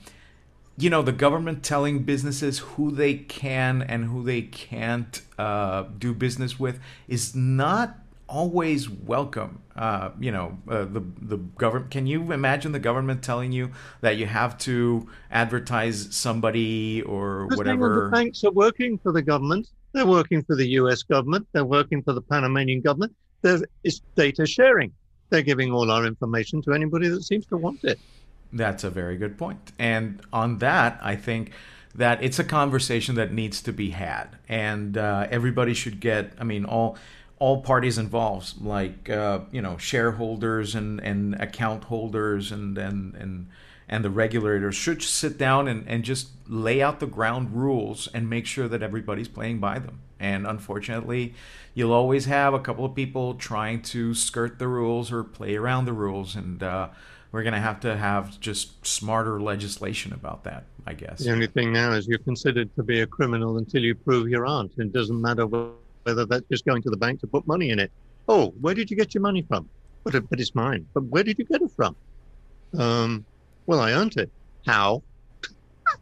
you 0.76 0.88
know 0.88 1.02
the 1.02 1.12
government 1.12 1.64
telling 1.64 2.04
businesses 2.04 2.60
who 2.60 2.90
they 2.92 3.14
can 3.14 3.82
and 3.82 4.04
who 4.04 4.22
they 4.22 4.42
can't 4.42 5.22
uh, 5.38 5.84
do 5.98 6.14
business 6.14 6.60
with 6.60 6.78
is 7.08 7.34
not 7.34 7.98
always 8.32 8.88
welcome. 8.88 9.60
Uh, 9.76 10.10
you 10.18 10.32
know, 10.32 10.58
uh, 10.68 10.84
the 10.84 11.02
the 11.20 11.36
government. 11.36 11.90
Can 11.90 12.06
you 12.06 12.32
imagine 12.32 12.72
the 12.72 12.78
government 12.78 13.22
telling 13.22 13.52
you 13.52 13.70
that 14.00 14.16
you 14.16 14.26
have 14.26 14.58
to 14.58 15.08
advertise 15.30 16.08
somebody 16.14 17.02
or 17.02 17.44
because 17.44 17.58
whatever? 17.58 18.10
The 18.10 18.16
banks 18.16 18.44
are 18.44 18.50
working 18.50 18.98
for 18.98 19.12
the 19.12 19.22
government. 19.22 19.68
They're 19.92 20.06
working 20.06 20.42
for 20.42 20.56
the 20.56 20.66
U.S. 20.80 21.02
government. 21.02 21.46
They're 21.52 21.64
working 21.64 22.02
for 22.02 22.12
the 22.14 22.22
Panamanian 22.22 22.80
government. 22.80 23.14
There 23.42 23.60
is 23.84 24.00
data 24.16 24.46
sharing. 24.46 24.92
They're 25.30 25.42
giving 25.42 25.72
all 25.72 25.90
our 25.90 26.06
information 26.06 26.62
to 26.62 26.72
anybody 26.72 27.08
that 27.08 27.22
seems 27.22 27.46
to 27.46 27.56
want 27.56 27.84
it. 27.84 27.98
That's 28.52 28.84
a 28.84 28.90
very 28.90 29.16
good 29.16 29.38
point. 29.38 29.72
And 29.78 30.20
on 30.32 30.58
that, 30.58 30.98
I 31.02 31.16
think 31.16 31.52
that 31.94 32.22
it's 32.22 32.38
a 32.38 32.44
conversation 32.44 33.14
that 33.16 33.32
needs 33.32 33.62
to 33.62 33.72
be 33.72 33.90
had, 33.90 34.36
and 34.48 34.96
uh, 34.96 35.26
everybody 35.30 35.74
should 35.74 36.00
get. 36.00 36.32
I 36.38 36.44
mean, 36.44 36.64
all 36.64 36.96
all 37.42 37.60
parties 37.60 37.98
involved, 37.98 38.62
like 38.62 39.10
uh, 39.10 39.40
you 39.50 39.60
know 39.60 39.76
shareholders 39.76 40.76
and, 40.76 41.00
and 41.00 41.34
account 41.40 41.82
holders 41.84 42.52
and 42.52 42.78
and 42.78 43.16
and 43.16 43.48
and 43.88 44.04
the 44.04 44.10
regulators 44.10 44.76
should 44.76 45.02
sit 45.02 45.38
down 45.38 45.66
and, 45.66 45.84
and 45.88 46.04
just 46.04 46.28
lay 46.46 46.80
out 46.80 47.00
the 47.00 47.06
ground 47.06 47.50
rules 47.52 48.08
and 48.14 48.30
make 48.30 48.46
sure 48.46 48.68
that 48.68 48.80
everybody's 48.80 49.26
playing 49.26 49.58
by 49.58 49.80
them. 49.80 49.98
And 50.20 50.46
unfortunately, 50.46 51.34
you'll 51.74 51.92
always 51.92 52.26
have 52.26 52.54
a 52.54 52.60
couple 52.60 52.84
of 52.84 52.94
people 52.94 53.34
trying 53.34 53.82
to 53.94 54.14
skirt 54.14 54.60
the 54.60 54.68
rules 54.68 55.10
or 55.10 55.24
play 55.24 55.56
around 55.56 55.86
the 55.86 55.92
rules. 55.92 56.36
And 56.36 56.62
uh, 56.62 56.90
we're 57.32 57.42
going 57.42 57.54
to 57.54 57.60
have 57.60 57.80
to 57.80 57.96
have 57.96 58.38
just 58.38 58.86
smarter 58.86 59.42
legislation 59.42 60.12
about 60.12 60.44
that, 60.44 60.62
I 60.86 60.94
guess. 60.94 61.18
The 61.18 61.32
only 61.32 61.48
thing 61.48 61.72
now 61.72 61.90
is 61.92 62.06
you're 62.06 62.18
considered 62.18 62.72
to 62.76 62.84
be 62.84 63.00
a 63.00 63.06
criminal 63.06 63.58
until 63.58 63.82
you 63.82 63.96
prove 63.96 64.28
you 64.28 64.46
aren't. 64.46 64.78
It 64.78 64.92
doesn't 64.92 65.20
matter 65.20 65.46
whether 66.04 66.26
that's 66.26 66.44
just 66.50 66.64
going 66.64 66.82
to 66.82 66.90
the 66.90 66.96
bank 66.96 67.20
to 67.20 67.26
put 67.26 67.46
money 67.46 67.70
in 67.70 67.78
it. 67.78 67.90
Oh, 68.28 68.54
where 68.60 68.74
did 68.74 68.90
you 68.90 68.96
get 68.96 69.14
your 69.14 69.22
money 69.22 69.42
from? 69.42 69.68
But, 70.04 70.28
but 70.28 70.40
it's 70.40 70.54
mine. 70.54 70.86
But 70.94 71.04
where 71.04 71.22
did 71.22 71.38
you 71.38 71.44
get 71.44 71.62
it 71.62 71.70
from? 71.70 71.96
Um, 72.76 73.24
well, 73.66 73.80
I 73.80 73.92
earned 73.92 74.16
it. 74.16 74.30
How? 74.66 75.02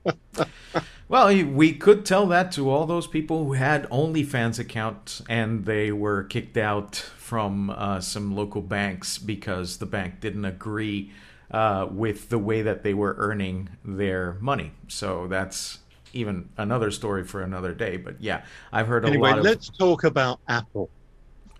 well, 1.09 1.45
we 1.47 1.73
could 1.73 2.05
tell 2.05 2.27
that 2.27 2.53
to 2.53 2.71
all 2.71 2.87
those 2.87 3.07
people 3.07 3.45
who 3.45 3.53
had 3.55 3.89
OnlyFans 3.91 4.59
accounts 4.59 5.23
and 5.29 5.65
they 5.65 5.91
were 5.93 6.25
kicked 6.25 6.57
out 6.57 6.97
from 6.97 7.71
uh, 7.71 8.01
some 8.01 8.35
local 8.35 8.63
banks 8.63 9.19
because 9.19 9.79
the 9.79 9.87
bank 9.87 10.21
didn't 10.21 10.45
agree 10.45 11.11
uh, 11.51 11.87
with 11.91 12.29
the 12.29 12.39
way 12.39 12.63
that 12.63 12.83
they 12.83 12.95
were 12.95 13.15
earning 13.19 13.69
their 13.85 14.37
money. 14.41 14.73
So 14.89 15.27
that's 15.27 15.79
even 16.13 16.49
another 16.57 16.91
story 16.91 17.25
for 17.25 17.43
another 17.43 17.75
day. 17.75 17.97
But 17.97 18.21
yeah, 18.21 18.45
I've 18.73 18.87
heard 18.87 19.05
a 19.05 19.09
anyway, 19.09 19.31
lot 19.31 19.39
of. 19.39 19.45
Let's 19.45 19.71
talk 19.71 20.05
about 20.05 20.41
Apple. 20.49 20.91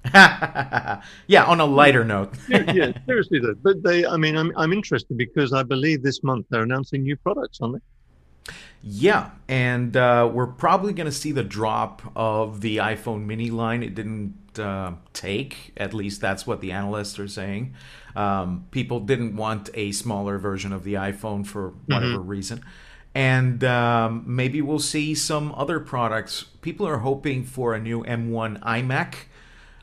yeah, 0.15 1.45
on 1.45 1.61
a 1.61 1.65
lighter 1.65 2.05
note. 2.05 2.35
yeah, 2.49 2.93
seriously 3.07 3.39
though. 3.39 3.55
But 3.63 3.83
they, 3.83 4.07
I 4.07 4.17
mean, 4.17 4.37
I'm 4.37 4.53
I'm 4.57 4.73
interested 4.73 5.17
because 5.17 5.53
I 5.53 5.63
believe 5.63 6.03
this 6.03 6.23
month 6.23 6.47
they're 6.51 6.63
announcing 6.63 7.03
new 7.03 7.17
products, 7.17 7.59
aren't 7.61 7.75
they? 7.75 8.53
Yeah, 8.83 9.31
and 9.47 9.95
uh, 9.95 10.31
we're 10.33 10.47
probably 10.47 10.95
going 10.95 11.07
to 11.07 11.13
see 11.13 11.33
the 11.33 11.45
drop 11.45 12.01
of 12.17 12.63
the 12.63 12.79
iPhone 12.79 13.27
mini 13.27 13.51
line. 13.51 13.83
It 13.83 13.95
didn't 13.95 14.59
uh, 14.59 14.93
take, 15.13 15.73
at 15.77 15.93
least 15.93 16.23
that's 16.23 16.47
what 16.47 16.63
the 16.63 16.73
analysts 16.73 17.19
are 17.19 17.29
saying. 17.29 17.75
Um, 18.17 18.67
people 18.71 19.01
didn't 19.01 19.37
want 19.37 19.69
a 19.75 19.93
smaller 19.93 20.39
version 20.39 20.73
of 20.73 20.85
the 20.85 20.95
iPhone 20.95 21.47
for 21.47 21.75
whatever 21.87 22.19
mm-hmm. 22.19 22.29
reason. 22.29 22.65
And 23.15 23.65
um, 23.65 24.25
maybe 24.27 24.63
we'll 24.63 24.79
see 24.79 25.15
some 25.15 25.53
other 25.57 25.81
products. 25.81 26.45
People 26.63 26.87
are 26.87 26.99
hoping 26.99 27.45
for 27.45 27.75
a 27.75 27.81
new 27.81 28.05
M1 28.05 28.61
iMac 28.61 29.15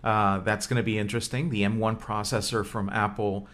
uh, 0.03 0.39
that's 0.39 0.67
going 0.67 0.77
to 0.77 0.83
be 0.83 0.97
interesting. 0.97 1.49
The 1.49 1.63
M1 1.63 1.99
processor 1.99 2.65
from 2.65 2.89
Apple, 2.89 3.47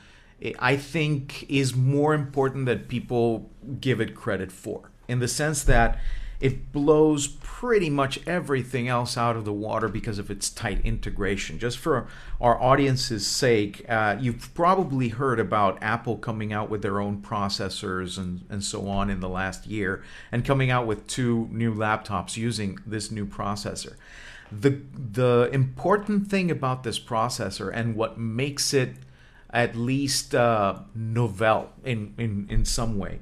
I 0.60 0.78
think, 0.78 1.50
is 1.50 1.76
more 1.76 2.14
important 2.14 2.68
than 2.68 2.80
people 2.80 3.50
give 3.80 4.00
it 4.00 4.14
credit 4.14 4.52
for, 4.52 4.92
in 5.08 5.20
the 5.20 5.28
sense 5.28 5.64
that 5.64 6.00
it 6.44 6.74
blows 6.74 7.28
pretty 7.40 7.90
much 7.90 8.20
everything 8.28 8.90
else 8.90 9.18
out 9.18 9.38
of 9.38 9.46
the 9.46 9.54
water 9.54 9.88
because 9.88 10.20
of 10.20 10.30
its 10.30 10.50
tight 10.50 10.86
integration. 10.86 11.58
Just 11.58 11.78
for 11.78 12.06
our 12.42 12.62
audience's 12.62 13.26
sake, 13.26 13.86
uh, 13.88 14.18
you've 14.20 14.54
probably 14.54 15.08
heard 15.08 15.40
about 15.40 15.82
Apple 15.82 16.18
coming 16.18 16.52
out 16.52 16.70
with 16.70 16.82
their 16.82 17.00
own 17.00 17.22
processors 17.22 18.18
and, 18.18 18.44
and 18.50 18.62
so 18.62 18.90
on 18.90 19.10
in 19.10 19.22
the 19.22 19.30
last 19.30 19.68
year, 19.68 20.04
and 20.34 20.44
coming 20.44 20.70
out 20.70 20.86
with 20.86 21.08
two 21.08 21.48
new 21.50 21.74
laptops 21.74 22.36
using 22.36 22.78
this 22.86 23.10
new 23.10 23.26
processor 23.26 23.96
the 24.52 24.82
the 24.94 25.50
important 25.52 26.28
thing 26.28 26.52
about 26.52 26.84
this 26.84 27.00
processor 27.00 27.72
and 27.74 27.96
what 27.96 28.20
makes 28.20 28.72
it 28.72 28.94
at 29.50 29.76
least 29.76 30.36
uh, 30.36 30.78
novel 30.94 31.72
in, 31.84 32.14
in 32.20 32.46
in 32.50 32.64
some 32.64 33.00
way 33.00 33.20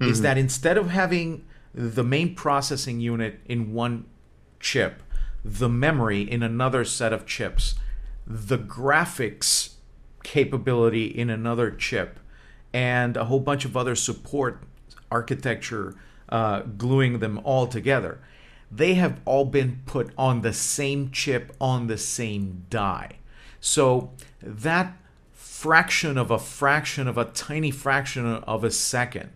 mm-hmm. 0.00 0.10
is 0.10 0.22
that 0.22 0.38
instead 0.38 0.78
of 0.78 0.88
having 0.88 1.44
the 1.74 2.04
main 2.04 2.34
processing 2.34 3.00
unit 3.00 3.40
in 3.46 3.72
one 3.72 4.06
chip, 4.58 5.02
the 5.44 5.68
memory 5.68 6.22
in 6.22 6.42
another 6.42 6.84
set 6.84 7.12
of 7.12 7.26
chips, 7.26 7.74
the 8.26 8.58
graphics 8.58 9.74
capability 10.22 11.06
in 11.06 11.30
another 11.30 11.70
chip, 11.70 12.20
and 12.72 13.16
a 13.16 13.24
whole 13.24 13.40
bunch 13.40 13.64
of 13.64 13.76
other 13.76 13.94
support 13.94 14.62
architecture 15.10 15.94
uh, 16.28 16.60
gluing 16.60 17.18
them 17.18 17.40
all 17.42 17.66
together 17.66 18.20
they 18.70 18.94
have 18.94 19.20
all 19.24 19.44
been 19.44 19.82
put 19.84 20.12
on 20.16 20.42
the 20.42 20.52
same 20.52 21.10
chip 21.10 21.54
on 21.60 21.88
the 21.88 21.98
same 21.98 22.66
die. 22.70 23.18
So 23.60 24.12
that 24.40 24.96
fraction 25.32 26.16
of 26.16 26.30
a 26.30 26.38
fraction 26.38 27.08
of 27.08 27.18
a 27.18 27.24
tiny 27.24 27.70
fraction 27.70 28.26
of 28.26 28.64
a 28.64 28.70
second 28.70 29.30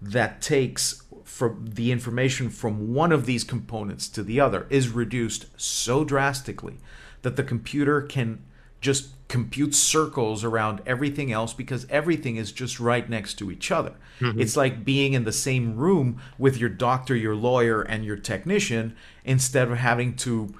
that 0.00 0.42
takes 0.42 1.02
from 1.24 1.66
the 1.66 1.90
information 1.90 2.50
from 2.50 2.94
one 2.94 3.12
of 3.12 3.26
these 3.26 3.44
components 3.44 4.08
to 4.08 4.22
the 4.22 4.38
other 4.38 4.66
is 4.70 4.88
reduced 4.90 5.46
so 5.56 6.04
drastically 6.04 6.78
that 7.22 7.36
the 7.36 7.42
computer 7.42 8.02
can 8.02 8.44
just 8.80 9.08
compute 9.28 9.74
circles 9.74 10.44
around 10.44 10.82
everything 10.86 11.32
else 11.32 11.54
because 11.54 11.86
everything 11.88 12.36
is 12.36 12.52
just 12.52 12.78
right 12.78 13.08
next 13.08 13.34
to 13.34 13.50
each 13.50 13.72
other. 13.72 13.94
Mm-hmm. 14.20 14.40
It's 14.40 14.56
like 14.56 14.84
being 14.84 15.14
in 15.14 15.24
the 15.24 15.32
same 15.32 15.76
room 15.76 16.20
with 16.38 16.58
your 16.58 16.68
doctor, 16.68 17.16
your 17.16 17.34
lawyer, 17.34 17.80
and 17.80 18.04
your 18.04 18.16
technician 18.16 18.94
instead 19.24 19.70
of 19.70 19.78
having 19.78 20.14
to 20.16 20.54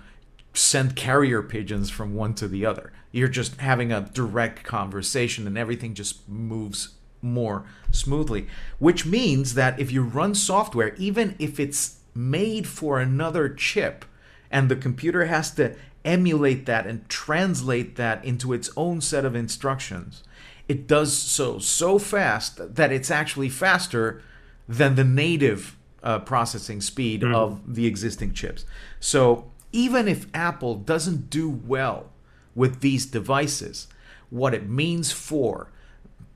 send 0.54 0.97
carrier 0.97 1.42
pigeons 1.42 1.90
from 1.90 2.14
one 2.14 2.35
to 2.35 2.49
the 2.49 2.64
other. 2.64 2.92
You're 3.12 3.28
just 3.28 3.61
having 3.61 3.92
a 3.92 4.00
direct 4.00 4.64
conversation 4.64 5.47
and 5.47 5.59
everything 5.59 5.94
just 5.94 6.26
moves 6.28 6.94
more 7.25 7.64
smoothly. 7.90 8.47
Which 8.78 9.04
means 9.07 9.54
that 9.54 9.81
if 9.81 9.90
you 9.90 10.02
run 10.02 10.35
software, 10.35 10.95
even 10.97 11.35
if 11.38 11.59
it's 11.59 11.99
made 12.14 12.69
for 12.69 13.00
another 13.00 13.49
chip 13.49 14.04
and 14.50 14.69
the 14.69 14.76
computer 14.76 15.25
has 15.25 15.50
to 15.52 15.75
emulate 16.04 16.66
that 16.66 16.87
and 16.87 17.09
translate 17.09 17.97
that 17.97 18.25
into 18.25 18.52
its 18.52 18.71
own 18.76 19.00
set 19.00 19.25
of 19.25 19.35
instructions, 19.35 20.23
it 20.69 20.87
does 20.87 21.16
so 21.16 21.59
so 21.59 21.99
fast 21.99 22.75
that 22.76 22.93
it's 22.93 23.11
actually 23.11 23.49
faster 23.49 24.23
than 24.69 24.95
the 24.95 25.04
native 25.04 25.76
uh, 26.02 26.19
processing 26.21 26.81
speed 26.81 27.23
mm-hmm. 27.23 27.35
of 27.35 27.75
the 27.75 27.87
existing 27.87 28.33
chips. 28.33 28.64
So 29.00 29.50
even 29.73 30.07
if 30.07 30.26
Apple 30.33 30.76
doesn't 30.76 31.31
do 31.31 31.50
well 31.50 32.11
with 32.54 32.81
these 32.81 33.07
devices, 33.07 33.88
what 34.31 34.54
it 34.54 34.69
means 34.69 35.11
for 35.11 35.71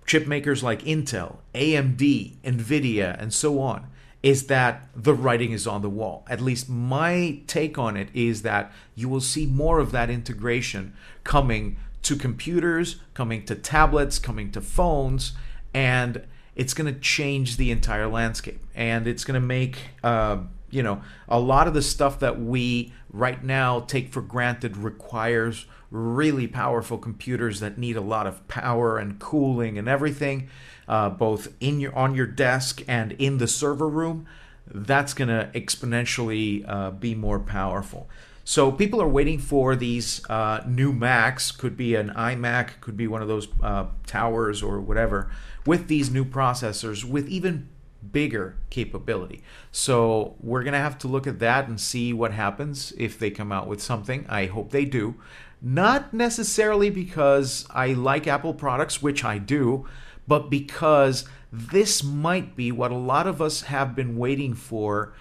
chip 0.08 0.26
makers 0.26 0.62
like 0.62 0.82
Intel, 0.82 1.36
AMD, 1.54 2.38
Nvidia, 2.42 3.20
and 3.20 3.32
so 3.32 3.60
on 3.60 3.86
is 4.22 4.46
that 4.46 4.88
the 4.96 5.14
writing 5.14 5.52
is 5.52 5.66
on 5.66 5.82
the 5.82 5.88
wall. 5.88 6.24
At 6.28 6.40
least 6.40 6.68
my 6.68 7.40
take 7.46 7.78
on 7.78 7.96
it 7.96 8.08
is 8.12 8.42
that 8.42 8.72
you 8.96 9.08
will 9.08 9.20
see 9.20 9.46
more 9.46 9.78
of 9.78 9.92
that 9.92 10.10
integration 10.10 10.94
coming 11.22 11.76
to 12.02 12.16
computers, 12.16 12.96
coming 13.14 13.44
to 13.44 13.54
tablets, 13.54 14.18
coming 14.18 14.50
to 14.52 14.60
phones, 14.60 15.32
and 15.72 16.24
it's 16.56 16.74
going 16.74 16.92
to 16.92 16.98
change 16.98 17.58
the 17.58 17.70
entire 17.70 18.08
landscape. 18.08 18.64
And 18.74 19.06
it's 19.06 19.24
going 19.24 19.40
to 19.40 19.46
make, 19.46 19.78
uh, 20.02 20.38
you 20.70 20.82
know, 20.82 21.02
a 21.28 21.38
lot 21.38 21.68
of 21.68 21.74
the 21.74 21.82
stuff 21.82 22.18
that 22.20 22.40
we 22.40 22.92
right 23.12 23.44
now 23.44 23.80
take 23.80 24.08
for 24.08 24.22
granted 24.22 24.76
requires 24.76 25.66
really 25.90 26.46
powerful 26.46 26.98
computers 26.98 27.60
that 27.60 27.78
need 27.78 27.96
a 27.96 28.00
lot 28.00 28.26
of 28.26 28.46
power 28.48 28.98
and 28.98 29.18
cooling 29.18 29.78
and 29.78 29.88
everything 29.88 30.48
uh, 30.88 31.10
both 31.10 31.48
in 31.60 31.80
your 31.80 31.94
on 31.94 32.14
your 32.14 32.26
desk 32.26 32.82
and 32.88 33.12
in 33.12 33.38
the 33.38 33.46
server 33.46 33.88
room, 33.88 34.26
that's 34.66 35.14
going 35.14 35.28
to 35.28 35.50
exponentially 35.54 36.68
uh, 36.68 36.90
be 36.90 37.14
more 37.14 37.38
powerful. 37.38 38.08
So 38.44 38.72
people 38.72 39.02
are 39.02 39.08
waiting 39.08 39.38
for 39.38 39.76
these 39.76 40.24
uh, 40.30 40.62
new 40.66 40.92
Macs. 40.92 41.52
Could 41.52 41.76
be 41.76 41.94
an 41.94 42.10
iMac, 42.10 42.80
could 42.80 42.96
be 42.96 43.06
one 43.06 43.20
of 43.20 43.28
those 43.28 43.48
uh, 43.62 43.86
towers 44.06 44.62
or 44.62 44.80
whatever, 44.80 45.30
with 45.66 45.88
these 45.88 46.10
new 46.10 46.24
processors 46.24 47.04
with 47.04 47.28
even 47.28 47.68
bigger 48.10 48.56
capability. 48.70 49.42
So 49.70 50.36
we're 50.40 50.62
going 50.62 50.72
to 50.72 50.78
have 50.78 50.96
to 50.98 51.08
look 51.08 51.26
at 51.26 51.40
that 51.40 51.68
and 51.68 51.78
see 51.78 52.14
what 52.14 52.32
happens 52.32 52.94
if 52.96 53.18
they 53.18 53.30
come 53.30 53.52
out 53.52 53.66
with 53.66 53.82
something. 53.82 54.24
I 54.30 54.46
hope 54.46 54.70
they 54.70 54.86
do. 54.86 55.16
Not 55.60 56.14
necessarily 56.14 56.90
because 56.90 57.66
I 57.70 57.88
like 57.88 58.26
Apple 58.26 58.54
products, 58.54 59.02
which 59.02 59.24
I 59.24 59.38
do, 59.38 59.86
but 60.26 60.50
because 60.50 61.24
this 61.52 62.04
might 62.04 62.54
be 62.54 62.70
what 62.70 62.90
a 62.90 62.96
lot 62.96 63.26
of 63.26 63.42
us 63.42 63.62
have 63.62 63.96
been 63.96 64.16
waiting 64.16 64.54
for 64.54 65.14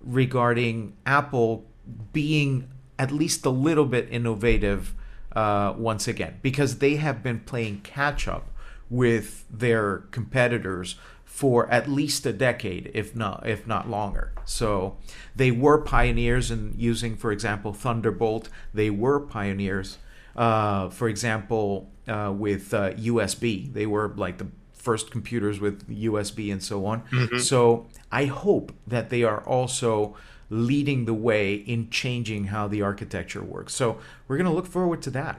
regarding 0.00 0.96
Apple 1.04 1.66
being 2.12 2.68
at 2.98 3.12
least 3.12 3.44
a 3.44 3.50
little 3.50 3.84
bit 3.84 4.08
innovative 4.10 4.94
uh, 5.34 5.74
once 5.76 6.08
again, 6.08 6.38
because 6.42 6.78
they 6.78 6.96
have 6.96 7.22
been 7.22 7.40
playing 7.40 7.80
catch 7.82 8.26
up 8.26 8.50
with 8.88 9.44
their 9.50 9.98
competitors 10.10 10.96
for 11.36 11.70
at 11.70 11.86
least 11.86 12.24
a 12.24 12.32
decade, 12.32 12.90
if 12.94 13.14
not 13.14 13.46
if 13.46 13.66
not 13.66 13.90
longer. 13.90 14.32
So 14.46 14.96
they 15.34 15.50
were 15.50 15.76
pioneers 15.76 16.50
in 16.50 16.72
using, 16.78 17.14
for 17.14 17.30
example, 17.30 17.74
Thunderbolt. 17.74 18.48
They 18.72 18.88
were 18.88 19.20
pioneers, 19.20 19.98
uh, 20.34 20.88
for 20.88 21.10
example, 21.10 21.90
uh, 22.08 22.32
with 22.34 22.72
uh, 22.72 22.94
USB. 22.94 23.70
They 23.70 23.84
were 23.84 24.14
like 24.16 24.38
the 24.38 24.46
first 24.72 25.10
computers 25.10 25.60
with 25.60 25.86
USB 25.90 26.50
and 26.50 26.62
so 26.62 26.86
on. 26.86 27.02
Mm-hmm. 27.12 27.36
So 27.40 27.86
I 28.10 28.24
hope 28.24 28.72
that 28.86 29.10
they 29.10 29.22
are 29.22 29.42
also 29.42 30.16
leading 30.48 31.04
the 31.04 31.12
way 31.12 31.56
in 31.56 31.90
changing 31.90 32.44
how 32.44 32.66
the 32.66 32.80
architecture 32.80 33.42
works. 33.42 33.74
So 33.74 33.98
we're 34.26 34.38
going 34.38 34.48
to 34.48 34.56
look 34.56 34.68
forward 34.68 35.02
to 35.02 35.10
that. 35.10 35.38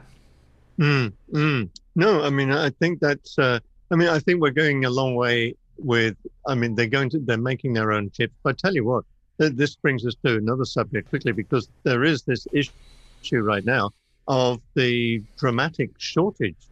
Mm, 0.78 1.12
mm. 1.32 1.68
No, 1.96 2.22
I 2.22 2.30
mean, 2.30 2.52
I 2.52 2.70
think 2.70 3.00
that's. 3.00 3.36
Uh, 3.36 3.58
I 3.90 3.96
mean, 3.96 4.08
I 4.08 4.20
think 4.20 4.40
we're 4.40 4.50
going 4.50 4.84
a 4.84 4.90
long 4.90 5.16
way 5.16 5.56
with. 5.78 6.16
I 6.46 6.54
mean, 6.54 6.74
they're 6.74 6.86
going 6.86 7.10
to. 7.10 7.18
They're 7.18 7.36
making 7.38 7.72
their 7.72 7.92
own 7.92 8.10
chips. 8.10 8.34
But 8.42 8.50
I 8.50 8.68
tell 8.68 8.74
you 8.74 8.84
what, 8.84 9.04
this 9.38 9.76
brings 9.76 10.04
us 10.06 10.14
to 10.24 10.36
another 10.36 10.64
subject 10.64 11.08
quickly 11.08 11.32
because 11.32 11.68
there 11.84 12.04
is 12.04 12.22
this 12.22 12.46
issue 12.52 13.40
right 13.40 13.64
now 13.64 13.90
of 14.26 14.60
the 14.74 15.22
dramatic 15.38 15.90
shortage 15.98 16.68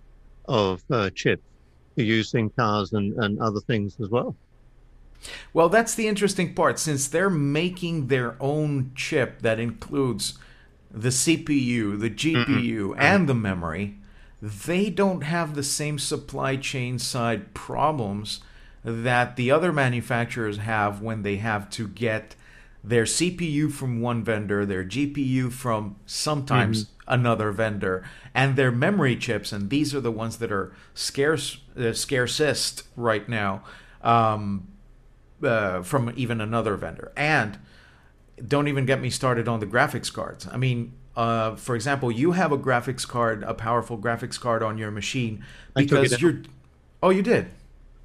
of 0.46 0.82
uh, 0.90 1.10
chips 1.10 1.42
used 1.96 2.34
in 2.34 2.50
cars 2.50 2.92
and, 2.92 3.14
and 3.24 3.40
other 3.40 3.60
things 3.60 3.96
as 4.00 4.08
well. 4.10 4.36
Well, 5.52 5.68
that's 5.68 5.94
the 5.94 6.08
interesting 6.08 6.54
part. 6.54 6.78
Since 6.78 7.08
they're 7.08 7.30
making 7.30 8.08
their 8.08 8.36
own 8.40 8.92
chip 8.94 9.42
that 9.42 9.58
includes 9.58 10.38
the 10.90 11.08
CPU, 11.08 11.98
the 11.98 12.10
GPU, 12.10 12.44
mm-hmm. 12.44 13.00
and 13.00 13.28
the 13.28 13.34
memory, 13.34 13.96
they 14.42 14.90
don't 14.90 15.22
have 15.22 15.54
the 15.54 15.62
same 15.62 15.98
supply 15.98 16.56
chain 16.56 16.98
side 16.98 17.54
problems 17.54 18.40
that 18.86 19.34
the 19.34 19.50
other 19.50 19.72
manufacturers 19.72 20.58
have 20.58 21.02
when 21.02 21.22
they 21.22 21.36
have 21.38 21.68
to 21.68 21.88
get 21.88 22.36
their 22.84 23.02
CPU 23.02 23.70
from 23.72 24.00
one 24.00 24.22
vendor, 24.22 24.64
their 24.64 24.84
GPU 24.84 25.50
from 25.50 25.96
sometimes 26.06 26.84
mm-hmm. 26.84 27.14
another 27.14 27.50
vendor, 27.50 28.04
and 28.32 28.54
their 28.54 28.70
memory 28.70 29.16
chips. 29.16 29.50
And 29.50 29.70
these 29.70 29.92
are 29.92 30.00
the 30.00 30.12
ones 30.12 30.38
that 30.38 30.52
are 30.52 30.72
scarce, 30.94 31.58
uh, 31.76 31.92
scarcest 31.92 32.84
right 32.94 33.28
now 33.28 33.64
um, 34.02 34.68
uh, 35.42 35.82
from 35.82 36.12
even 36.14 36.40
another 36.40 36.76
vendor. 36.76 37.12
And 37.16 37.58
don't 38.46 38.68
even 38.68 38.86
get 38.86 39.00
me 39.00 39.10
started 39.10 39.48
on 39.48 39.58
the 39.58 39.66
graphics 39.66 40.12
cards. 40.12 40.46
I 40.46 40.58
mean, 40.58 40.92
uh, 41.16 41.56
for 41.56 41.74
example, 41.74 42.12
you 42.12 42.32
have 42.32 42.52
a 42.52 42.58
graphics 42.58 43.08
card, 43.08 43.42
a 43.42 43.54
powerful 43.54 43.98
graphics 43.98 44.38
card 44.38 44.62
on 44.62 44.78
your 44.78 44.92
machine 44.92 45.44
because 45.74 46.20
you're. 46.20 46.42
Oh, 47.02 47.10
you 47.10 47.22
did. 47.22 47.50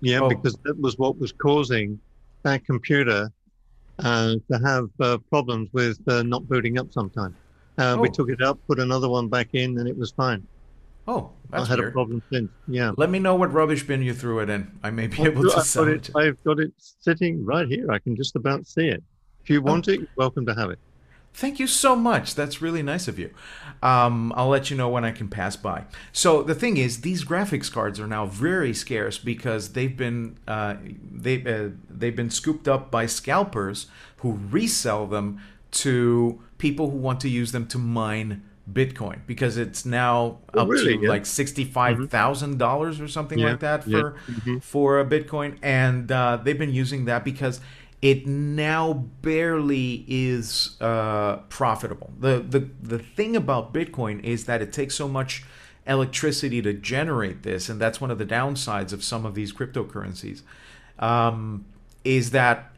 Yeah, 0.01 0.21
oh. 0.21 0.29
because 0.29 0.57
that 0.63 0.79
was 0.79 0.97
what 0.97 1.17
was 1.17 1.31
causing 1.31 1.99
that 2.43 2.65
computer 2.65 3.31
uh, 3.99 4.35
to 4.51 4.59
have 4.65 4.89
uh, 4.99 5.17
problems 5.29 5.69
with 5.73 5.99
uh, 6.07 6.23
not 6.23 6.47
booting 6.47 6.79
up 6.79 6.91
sometimes. 6.91 7.35
Uh, 7.77 7.95
oh. 7.97 8.01
We 8.01 8.09
took 8.09 8.29
it 8.29 8.41
up, 8.41 8.59
put 8.67 8.79
another 8.79 9.09
one 9.09 9.27
back 9.27 9.49
in, 9.53 9.77
and 9.77 9.87
it 9.87 9.97
was 9.97 10.11
fine. 10.11 10.45
Oh, 11.07 11.31
that's 11.49 11.65
I 11.65 11.67
had 11.67 11.79
weird. 11.79 11.89
a 11.89 11.91
problem 11.93 12.21
since. 12.31 12.49
Yeah. 12.67 12.91
Let 12.97 13.09
me 13.09 13.19
know 13.19 13.35
what 13.35 13.51
rubbish 13.53 13.85
bin 13.85 14.01
you 14.01 14.13
threw 14.13 14.39
it 14.39 14.49
in. 14.49 14.71
I 14.83 14.91
may 14.91 15.07
be 15.07 15.17
well, 15.17 15.31
able 15.31 15.43
to 15.49 15.57
I've 15.57 15.65
sell 15.65 15.87
it, 15.87 16.09
it. 16.09 16.15
I've 16.15 16.43
got 16.43 16.59
it 16.59 16.71
sitting 16.77 17.43
right 17.43 17.67
here. 17.67 17.91
I 17.91 17.99
can 17.99 18.15
just 18.15 18.35
about 18.35 18.67
see 18.67 18.87
it. 18.87 19.03
If 19.43 19.49
you 19.49 19.61
want 19.61 19.87
oh. 19.87 19.93
it, 19.93 19.99
you're 20.01 20.09
welcome 20.15 20.45
to 20.45 20.53
have 20.53 20.69
it. 20.69 20.79
Thank 21.33 21.59
you 21.59 21.67
so 21.67 21.95
much. 21.95 22.35
That's 22.35 22.61
really 22.61 22.83
nice 22.83 23.07
of 23.07 23.17
you. 23.17 23.31
Um, 23.81 24.33
I'll 24.35 24.49
let 24.49 24.69
you 24.69 24.77
know 24.77 24.89
when 24.89 25.05
I 25.05 25.11
can 25.11 25.27
pass 25.27 25.55
by. 25.55 25.85
So 26.11 26.43
the 26.43 26.53
thing 26.53 26.77
is, 26.77 27.01
these 27.01 27.23
graphics 27.23 27.71
cards 27.71 27.99
are 27.99 28.07
now 28.07 28.25
very 28.25 28.73
scarce 28.73 29.17
because 29.17 29.73
they've 29.73 29.95
been 29.95 30.37
uh, 30.47 30.75
they 31.11 31.43
uh, 31.43 31.69
they've 31.89 32.15
been 32.15 32.29
scooped 32.29 32.67
up 32.67 32.91
by 32.91 33.05
scalpers 33.05 33.87
who 34.17 34.39
resell 34.49 35.07
them 35.07 35.39
to 35.71 36.41
people 36.57 36.91
who 36.91 36.97
want 36.97 37.21
to 37.21 37.29
use 37.29 37.53
them 37.53 37.65
to 37.67 37.77
mine 37.77 38.43
Bitcoin 38.71 39.19
because 39.25 39.57
it's 39.57 39.85
now 39.85 40.37
oh, 40.53 40.61
up 40.61 40.67
really? 40.67 40.97
to 40.97 41.03
yeah. 41.03 41.09
like 41.09 41.25
sixty 41.25 41.65
five 41.65 42.09
thousand 42.09 42.51
mm-hmm. 42.51 42.59
dollars 42.59 43.01
or 43.01 43.07
something 43.07 43.39
yeah. 43.39 43.51
like 43.51 43.59
that 43.61 43.83
for 43.83 43.89
yeah. 43.89 43.99
mm-hmm. 43.99 44.57
for 44.59 44.99
a 44.99 45.05
Bitcoin, 45.05 45.57
and 45.61 46.11
uh, 46.11 46.37
they've 46.37 46.59
been 46.59 46.73
using 46.73 47.05
that 47.05 47.23
because 47.23 47.59
it 48.01 48.25
now 48.25 48.93
barely 49.21 50.05
is 50.07 50.75
uh, 50.81 51.37
profitable. 51.49 52.11
The, 52.19 52.39
the 52.39 52.69
the 52.81 52.99
thing 52.99 53.35
about 53.35 53.73
Bitcoin 53.73 54.23
is 54.23 54.45
that 54.45 54.61
it 54.61 54.73
takes 54.73 54.95
so 54.95 55.07
much 55.07 55.43
electricity 55.85 56.61
to 56.63 56.73
generate 56.73 57.43
this, 57.43 57.69
and 57.69 57.79
that's 57.79 58.01
one 58.01 58.09
of 58.09 58.17
the 58.17 58.25
downsides 58.25 58.91
of 58.91 59.03
some 59.03 59.25
of 59.25 59.35
these 59.35 59.53
cryptocurrencies. 59.53 60.41
Um, 60.97 61.65
is 62.03 62.31
that 62.31 62.71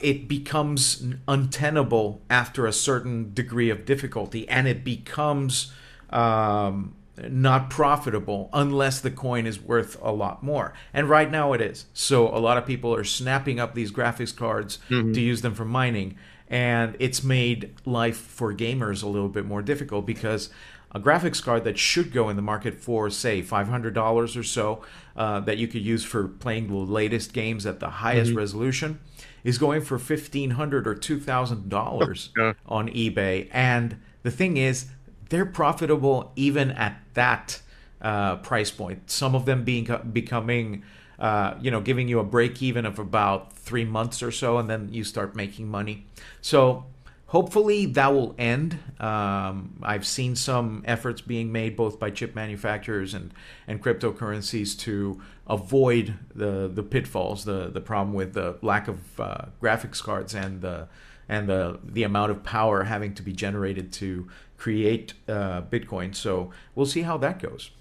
it 0.00 0.28
becomes 0.28 1.04
untenable 1.28 2.22
after 2.30 2.66
a 2.66 2.72
certain 2.72 3.34
degree 3.34 3.68
of 3.68 3.84
difficulty, 3.84 4.48
and 4.48 4.66
it 4.66 4.82
becomes 4.82 5.72
um, 6.08 6.94
not 7.28 7.70
profitable 7.70 8.48
unless 8.52 9.00
the 9.00 9.10
coin 9.10 9.46
is 9.46 9.60
worth 9.60 10.00
a 10.02 10.12
lot 10.12 10.42
more. 10.42 10.72
And 10.94 11.08
right 11.08 11.30
now 11.30 11.52
it 11.52 11.60
is. 11.60 11.86
So 11.92 12.28
a 12.28 12.38
lot 12.38 12.56
of 12.56 12.66
people 12.66 12.94
are 12.94 13.04
snapping 13.04 13.60
up 13.60 13.74
these 13.74 13.92
graphics 13.92 14.34
cards 14.34 14.78
mm-hmm. 14.88 15.12
to 15.12 15.20
use 15.20 15.42
them 15.42 15.54
for 15.54 15.64
mining. 15.64 16.16
And 16.48 16.96
it's 16.98 17.22
made 17.22 17.74
life 17.84 18.16
for 18.16 18.54
gamers 18.54 19.02
a 19.02 19.08
little 19.08 19.28
bit 19.28 19.44
more 19.44 19.62
difficult 19.62 20.06
because 20.06 20.50
a 20.94 21.00
graphics 21.00 21.42
card 21.42 21.64
that 21.64 21.78
should 21.78 22.12
go 22.12 22.28
in 22.28 22.36
the 22.36 22.42
market 22.42 22.74
for, 22.74 23.08
say, 23.08 23.42
$500 23.42 24.36
or 24.36 24.42
so, 24.42 24.82
uh, 25.16 25.40
that 25.40 25.56
you 25.56 25.66
could 25.66 25.82
use 25.82 26.04
for 26.04 26.28
playing 26.28 26.68
the 26.68 26.74
latest 26.74 27.32
games 27.32 27.64
at 27.64 27.80
the 27.80 27.88
highest 27.88 28.30
mm-hmm. 28.30 28.38
resolution, 28.38 29.00
is 29.42 29.56
going 29.56 29.80
for 29.80 29.98
$1,500 29.98 30.86
or 30.86 30.94
$2,000 30.94 32.28
yeah. 32.36 32.52
on 32.66 32.88
eBay. 32.90 33.48
And 33.52 34.00
the 34.22 34.30
thing 34.30 34.58
is, 34.58 34.86
they're 35.32 35.46
profitable 35.46 36.30
even 36.36 36.70
at 36.72 37.00
that 37.14 37.62
uh, 38.02 38.36
price 38.36 38.70
point. 38.70 39.10
Some 39.10 39.34
of 39.34 39.46
them 39.46 39.64
being 39.64 39.88
becoming, 40.12 40.84
uh, 41.18 41.54
you 41.58 41.70
know, 41.70 41.80
giving 41.80 42.06
you 42.06 42.18
a 42.18 42.24
break 42.24 42.62
even 42.62 42.84
of 42.84 42.98
about 42.98 43.54
three 43.54 43.86
months 43.86 44.22
or 44.22 44.30
so, 44.30 44.58
and 44.58 44.68
then 44.68 44.90
you 44.92 45.04
start 45.04 45.34
making 45.34 45.68
money. 45.68 46.04
So 46.42 46.84
hopefully 47.28 47.86
that 47.86 48.12
will 48.12 48.34
end. 48.36 48.78
Um, 49.00 49.80
I've 49.82 50.06
seen 50.06 50.36
some 50.36 50.82
efforts 50.84 51.22
being 51.22 51.50
made 51.50 51.76
both 51.78 51.98
by 51.98 52.10
chip 52.10 52.34
manufacturers 52.34 53.14
and, 53.14 53.32
and 53.66 53.82
cryptocurrencies 53.82 54.78
to 54.80 55.22
avoid 55.46 56.12
the, 56.34 56.68
the 56.68 56.82
pitfalls, 56.82 57.46
the, 57.46 57.70
the 57.70 57.80
problem 57.80 58.14
with 58.14 58.34
the 58.34 58.58
lack 58.60 58.86
of 58.86 59.18
uh, 59.18 59.46
graphics 59.62 60.02
cards 60.02 60.34
and 60.34 60.60
the 60.60 60.88
and 61.28 61.48
the 61.48 61.78
the 61.82 62.02
amount 62.02 62.30
of 62.30 62.42
power 62.42 62.84
having 62.84 63.14
to 63.14 63.22
be 63.22 63.32
generated 63.32 63.92
to 63.92 64.28
create 64.62 65.14
uh, 65.28 65.60
Bitcoin. 65.62 66.14
So 66.14 66.52
we'll 66.76 66.86
see 66.86 67.02
how 67.02 67.16
that 67.18 67.40
goes. 67.40 67.72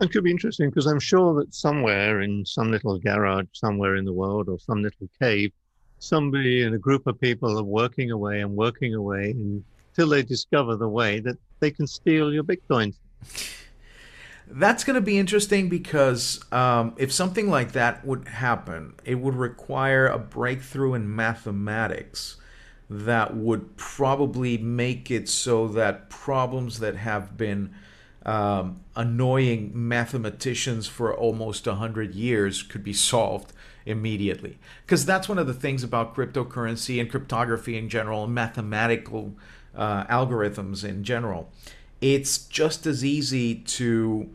It 0.00 0.10
could 0.10 0.24
be 0.24 0.30
interesting 0.30 0.70
because 0.70 0.86
I'm 0.86 0.98
sure 1.12 1.34
that 1.38 1.54
somewhere 1.54 2.22
in 2.22 2.44
some 2.46 2.70
little 2.70 2.98
garage 2.98 3.48
somewhere 3.52 3.96
in 3.96 4.06
the 4.06 4.14
world 4.14 4.48
or 4.48 4.58
some 4.58 4.82
little 4.82 5.08
cave, 5.20 5.52
somebody 5.98 6.62
and 6.62 6.74
a 6.74 6.78
group 6.78 7.06
of 7.06 7.20
people 7.20 7.58
are 7.58 7.70
working 7.82 8.10
away 8.12 8.40
and 8.40 8.56
working 8.56 8.94
away 8.94 9.34
until 9.36 10.08
they 10.08 10.22
discover 10.22 10.74
the 10.76 10.88
way 10.88 11.20
that 11.20 11.36
they 11.60 11.70
can 11.70 11.86
steal 11.86 12.32
your 12.32 12.44
Bitcoins. 12.44 12.94
That's 14.48 14.84
going 14.84 14.94
to 14.94 15.06
be 15.12 15.18
interesting 15.18 15.68
because 15.68 16.40
um, 16.50 16.94
if 16.96 17.12
something 17.12 17.50
like 17.50 17.72
that 17.72 18.06
would 18.06 18.28
happen, 18.28 18.94
it 19.04 19.16
would 19.16 19.34
require 19.34 20.06
a 20.06 20.18
breakthrough 20.18 20.94
in 20.94 21.14
mathematics 21.14 22.36
that 22.88 23.36
would 23.36 23.76
probably 23.76 24.58
make 24.58 25.10
it 25.10 25.28
so 25.28 25.68
that 25.68 26.08
problems 26.08 26.78
that 26.78 26.96
have 26.96 27.36
been 27.36 27.74
um, 28.24 28.80
annoying 28.94 29.70
mathematicians 29.74 30.86
for 30.86 31.14
almost 31.14 31.66
100 31.66 32.14
years 32.14 32.62
could 32.62 32.82
be 32.82 32.92
solved 32.92 33.52
immediately. 33.84 34.58
Because 34.84 35.06
that's 35.06 35.28
one 35.28 35.38
of 35.38 35.46
the 35.46 35.54
things 35.54 35.84
about 35.84 36.14
cryptocurrency 36.14 37.00
and 37.00 37.10
cryptography 37.10 37.78
in 37.78 37.88
general, 37.88 38.24
and 38.24 38.34
mathematical 38.34 39.34
uh, 39.74 40.04
algorithms 40.06 40.84
in 40.84 41.04
general. 41.04 41.50
It's 42.00 42.38
just 42.38 42.86
as 42.86 43.04
easy 43.04 43.54
to 43.54 44.28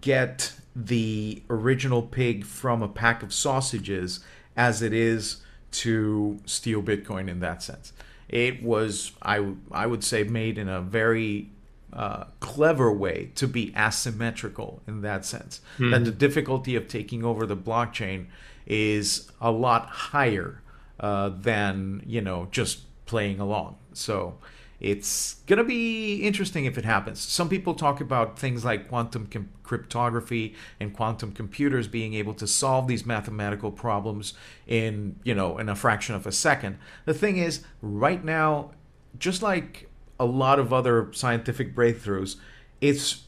get 0.00 0.54
the 0.76 1.42
original 1.50 2.02
pig 2.02 2.44
from 2.44 2.82
a 2.82 2.88
pack 2.88 3.22
of 3.22 3.32
sausages 3.32 4.20
as 4.56 4.82
it 4.82 4.92
is 4.92 5.41
to 5.72 6.38
steal 6.46 6.82
Bitcoin 6.82 7.28
in 7.28 7.40
that 7.40 7.62
sense. 7.62 7.92
It 8.28 8.62
was, 8.62 9.12
I, 9.20 9.52
I 9.70 9.86
would 9.86 10.04
say, 10.04 10.24
made 10.24 10.56
in 10.56 10.68
a 10.68 10.80
very 10.80 11.50
uh, 11.92 12.24
clever 12.40 12.90
way 12.90 13.30
to 13.34 13.46
be 13.46 13.74
asymmetrical 13.76 14.82
in 14.86 15.02
that 15.02 15.24
sense. 15.24 15.60
Mm-hmm. 15.74 15.90
That 15.90 16.04
the 16.04 16.10
difficulty 16.10 16.74
of 16.76 16.88
taking 16.88 17.24
over 17.24 17.44
the 17.44 17.56
blockchain 17.56 18.26
is 18.66 19.30
a 19.40 19.50
lot 19.50 19.86
higher 19.88 20.62
uh, 21.00 21.30
than 21.30 22.02
you 22.06 22.20
know 22.20 22.48
just 22.50 22.80
playing 23.06 23.40
along. 23.40 23.76
So 23.92 24.38
it's 24.82 25.34
going 25.46 25.58
to 25.58 25.64
be 25.64 26.16
interesting 26.16 26.64
if 26.64 26.76
it 26.76 26.84
happens. 26.84 27.20
Some 27.20 27.48
people 27.48 27.72
talk 27.72 28.00
about 28.00 28.36
things 28.36 28.64
like 28.64 28.88
quantum 28.88 29.28
com- 29.28 29.48
cryptography 29.62 30.56
and 30.80 30.92
quantum 30.92 31.30
computers 31.30 31.86
being 31.86 32.14
able 32.14 32.34
to 32.34 32.48
solve 32.48 32.88
these 32.88 33.06
mathematical 33.06 33.70
problems 33.70 34.34
in, 34.66 35.20
you 35.22 35.36
know, 35.36 35.56
in 35.58 35.68
a 35.68 35.76
fraction 35.76 36.16
of 36.16 36.26
a 36.26 36.32
second. 36.32 36.78
The 37.04 37.14
thing 37.14 37.36
is, 37.36 37.62
right 37.80 38.24
now, 38.24 38.72
just 39.20 39.40
like 39.40 39.88
a 40.18 40.24
lot 40.24 40.58
of 40.58 40.72
other 40.72 41.12
scientific 41.12 41.76
breakthroughs, 41.76 42.34
it's 42.80 43.22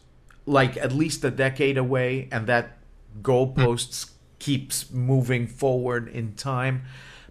like 0.46 0.76
at 0.76 0.90
least 0.90 1.22
a 1.22 1.30
decade 1.30 1.78
away 1.78 2.28
and 2.32 2.48
that 2.48 2.78
goalposts 3.22 4.10
keeps 4.40 4.90
moving 4.90 5.46
forward 5.46 6.08
in 6.08 6.34
time 6.34 6.82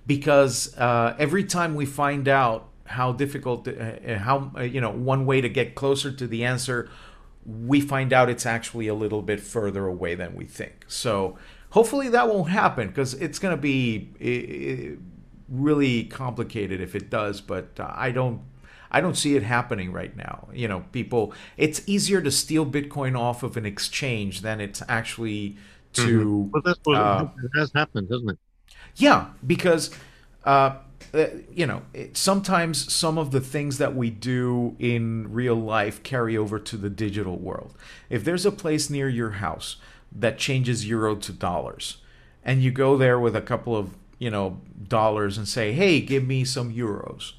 because 0.08 0.74
uh, 0.78 1.14
every 1.20 1.44
time 1.44 1.76
we 1.76 1.86
find 1.86 2.30
out 2.30 2.70
how 2.86 3.12
difficult, 3.12 3.68
uh, 3.68 3.72
uh 3.72 4.18
how 4.18 4.52
uh, 4.58 4.62
you 4.62 4.82
know, 4.82 4.92
one 4.92 5.26
way 5.26 5.42
to 5.42 5.50
get 5.50 5.76
closer 5.76 6.12
to 6.12 6.28
the 6.28 6.44
answer, 6.44 6.90
we 7.46 7.82
find 7.82 8.14
out 8.14 8.30
it's 8.30 8.46
actually 8.46 8.88
a 8.88 8.94
little 8.94 9.22
bit 9.22 9.40
further 9.40 9.86
away 9.86 10.16
than 10.16 10.36
we 10.36 10.46
think. 10.46 10.86
So 10.88 11.38
hopefully 11.72 12.10
that 12.10 12.30
won't 12.30 12.50
happen 12.50 12.88
because 12.88 13.14
it's 13.16 13.40
going 13.40 13.56
to 13.56 13.62
be 13.62 14.98
really 15.50 16.06
complicated 16.06 16.82
if 16.82 16.96
it 16.96 17.10
does. 17.10 17.42
But 17.42 17.80
uh, 17.80 17.92
I 17.94 18.12
don't. 18.12 18.42
I 18.96 19.02
don't 19.02 19.16
see 19.16 19.36
it 19.36 19.42
happening 19.42 19.92
right 19.92 20.16
now. 20.16 20.50
You 20.54 20.68
know, 20.68 20.86
people. 20.92 21.34
It's 21.58 21.82
easier 21.88 22.22
to 22.22 22.30
steal 22.30 22.66
Bitcoin 22.66 23.18
off 23.18 23.42
of 23.42 23.58
an 23.58 23.66
exchange 23.66 24.42
than 24.42 24.62
it's 24.62 24.84
actually 24.88 25.58
to. 25.94 26.26
Mm-hmm. 26.26 26.52
Well, 26.52 26.62
that's 26.64 26.80
what 26.84 26.98
uh, 26.98 27.28
has 27.56 27.72
happened, 27.74 28.10
hasn't 28.12 28.32
it? 28.32 28.38
Yeah, 28.96 29.30
because 29.46 29.90
uh, 30.46 30.76
uh, 31.14 31.28
you 31.54 31.68
know, 31.68 31.84
sometimes 32.14 32.92
some 32.92 33.18
of 33.20 33.32
the 33.32 33.40
things 33.40 33.78
that 33.78 33.96
we 33.96 34.10
do 34.10 34.76
in 34.80 35.32
real 35.32 35.56
life 35.56 36.02
carry 36.02 36.36
over 36.36 36.58
to 36.58 36.76
the 36.76 36.90
digital 36.90 37.38
world. 37.38 37.76
If 38.10 38.24
there's 38.24 38.46
a 38.46 38.52
place 38.52 38.90
near 38.90 39.08
your 39.08 39.32
house 39.32 39.76
that 40.12 40.40
changes 40.40 40.88
euro 40.88 41.16
to 41.16 41.32
dollars, 41.32 41.98
and 42.44 42.64
you 42.64 42.72
go 42.72 42.98
there 42.98 43.20
with 43.20 43.36
a 43.36 43.42
couple 43.42 43.76
of, 43.76 43.92
you 44.18 44.32
know, 44.32 44.60
dollars 44.88 45.38
and 45.38 45.48
say, 45.48 45.72
hey, 45.72 46.02
give 46.02 46.26
me 46.26 46.44
some 46.44 46.74
euros. 46.74 47.34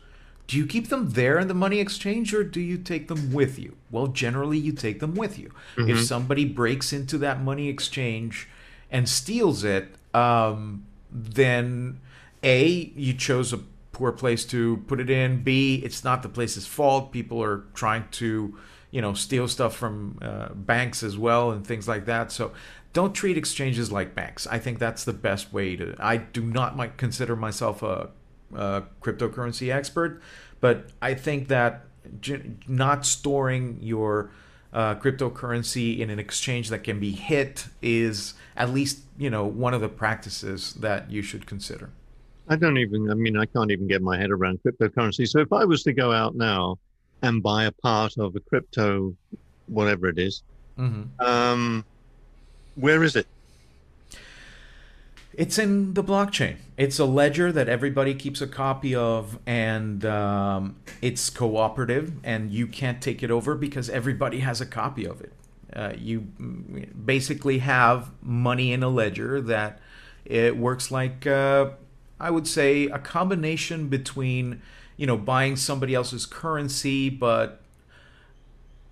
Do 0.46 0.56
you 0.56 0.66
keep 0.66 0.88
them 0.88 1.10
there 1.10 1.38
in 1.38 1.48
the 1.48 1.54
money 1.54 1.80
exchange 1.80 2.32
or 2.34 2.44
do 2.44 2.60
you 2.60 2.78
take 2.78 3.08
them 3.08 3.32
with 3.32 3.58
you? 3.58 3.76
Well, 3.90 4.08
generally, 4.08 4.58
you 4.58 4.72
take 4.72 5.00
them 5.00 5.14
with 5.14 5.38
you. 5.38 5.50
Mm-hmm. 5.76 5.90
If 5.90 6.04
somebody 6.04 6.44
breaks 6.44 6.92
into 6.92 7.18
that 7.18 7.42
money 7.42 7.68
exchange 7.68 8.48
and 8.90 9.08
steals 9.08 9.64
it, 9.64 9.94
um, 10.12 10.84
then 11.10 11.98
A, 12.44 12.92
you 12.94 13.14
chose 13.14 13.52
a 13.52 13.58
poor 13.92 14.12
place 14.12 14.44
to 14.46 14.78
put 14.88 15.00
it 15.00 15.08
in. 15.08 15.42
B, 15.42 15.80
it's 15.84 16.04
not 16.04 16.22
the 16.22 16.28
place's 16.28 16.66
fault. 16.66 17.12
People 17.12 17.42
are 17.42 17.64
trying 17.74 18.06
to, 18.12 18.56
you 18.90 19.00
know, 19.00 19.14
steal 19.14 19.48
stuff 19.48 19.74
from 19.74 20.18
uh, 20.20 20.48
banks 20.52 21.02
as 21.02 21.16
well 21.16 21.50
and 21.50 21.66
things 21.66 21.88
like 21.88 22.04
that. 22.06 22.30
So 22.30 22.52
don't 22.92 23.14
treat 23.14 23.38
exchanges 23.38 23.90
like 23.90 24.14
banks. 24.14 24.46
I 24.46 24.58
think 24.58 24.78
that's 24.78 25.04
the 25.04 25.12
best 25.12 25.52
way 25.52 25.76
to. 25.76 25.96
I 25.98 26.18
do 26.18 26.42
not 26.42 26.96
consider 26.96 27.34
myself 27.34 27.82
a, 27.82 28.10
a 28.54 28.82
cryptocurrency 29.00 29.72
expert, 29.72 30.20
but 30.60 30.90
I 31.00 31.14
think 31.14 31.48
that 31.48 31.86
not 32.68 33.06
storing 33.06 33.78
your 33.80 34.30
uh, 34.72 34.96
cryptocurrency 34.96 35.98
in 36.00 36.10
an 36.10 36.18
exchange 36.18 36.68
that 36.68 36.80
can 36.80 36.98
be 36.98 37.12
hit 37.12 37.66
is 37.80 38.34
at 38.56 38.70
least 38.70 39.00
you 39.16 39.30
know 39.30 39.44
one 39.44 39.72
of 39.72 39.80
the 39.80 39.88
practices 39.88 40.74
that 40.74 41.10
you 41.10 41.22
should 41.22 41.46
consider. 41.46 41.90
I 42.48 42.56
don't 42.56 42.78
even. 42.78 43.10
I 43.10 43.14
mean, 43.14 43.36
I 43.36 43.46
can't 43.46 43.70
even 43.70 43.88
get 43.88 44.02
my 44.02 44.18
head 44.18 44.30
around 44.30 44.60
cryptocurrency. 44.64 45.26
So 45.28 45.40
if 45.40 45.52
I 45.52 45.64
was 45.64 45.82
to 45.84 45.92
go 45.92 46.12
out 46.12 46.34
now 46.34 46.78
and 47.22 47.42
buy 47.42 47.64
a 47.64 47.72
part 47.72 48.18
of 48.18 48.36
a 48.36 48.40
crypto, 48.40 49.16
whatever 49.66 50.08
it 50.08 50.18
is, 50.18 50.42
mm-hmm. 50.78 51.24
um, 51.24 51.84
where 52.74 53.02
is 53.02 53.16
it? 53.16 53.26
It's 55.36 55.58
in 55.58 55.94
the 55.94 56.04
blockchain. 56.04 56.56
It's 56.76 56.98
a 56.98 57.04
ledger 57.04 57.50
that 57.50 57.68
everybody 57.68 58.14
keeps 58.14 58.40
a 58.40 58.46
copy 58.46 58.94
of, 58.94 59.38
and 59.46 60.04
um, 60.04 60.76
it's 61.02 61.28
cooperative, 61.30 62.12
and 62.22 62.52
you 62.52 62.66
can't 62.66 63.00
take 63.02 63.22
it 63.22 63.30
over 63.30 63.54
because 63.56 63.90
everybody 63.90 64.40
has 64.40 64.60
a 64.60 64.66
copy 64.66 65.06
of 65.06 65.20
it. 65.20 65.32
Uh, 65.74 65.92
you 65.98 66.20
basically 66.20 67.58
have 67.58 68.10
money 68.22 68.72
in 68.72 68.82
a 68.84 68.88
ledger 68.88 69.40
that 69.40 69.80
it 70.24 70.56
works 70.56 70.92
like, 70.92 71.26
uh, 71.26 71.70
I 72.24 72.30
would 72.30 72.48
say, 72.48 72.86
a 72.86 72.98
combination 72.98 73.88
between, 73.88 74.62
you 74.96 75.06
know, 75.06 75.18
buying 75.18 75.56
somebody 75.56 75.94
else's 75.94 76.24
currency, 76.24 77.10
but 77.10 77.60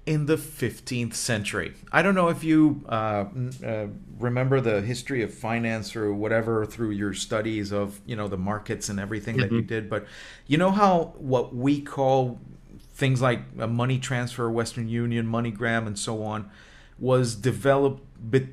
in 0.05 0.27
the 0.27 0.37
15th 0.37 1.15
century. 1.15 1.73
I 1.91 2.03
don't 2.03 2.15
know 2.15 2.29
if 2.29 2.45
you 2.45 2.85
uh, 2.91 3.25
uh, 3.65 3.87
remember 4.19 4.61
the 4.61 4.83
history 4.83 5.23
of 5.23 5.33
finance 5.33 5.97
or 5.97 6.13
whatever 6.13 6.67
through 6.67 6.91
your 6.91 7.15
studies 7.15 7.73
of 7.73 8.01
you 8.05 8.17
know 8.17 8.29
the 8.29 8.37
markets 8.37 8.91
and 8.91 9.01
everything 9.01 9.37
mm-hmm. 9.37 9.43
that 9.43 9.53
you 9.53 9.63
mm-hmm. 9.63 9.69
did, 9.69 9.89
but 9.89 10.07
you 10.47 10.59
know 10.59 10.71
how 10.71 11.15
what 11.17 11.55
we 11.55 11.81
call 11.81 12.39
things 12.95 13.23
like 13.23 13.41
a 13.59 13.67
money 13.67 13.99
transfer, 13.99 14.51
Western 14.51 14.89
Union, 14.89 15.27
MoneyGram, 15.27 15.87
and 15.87 15.99
so 15.99 16.23
on 16.23 16.51
was 16.99 17.35
developed, 17.35 18.03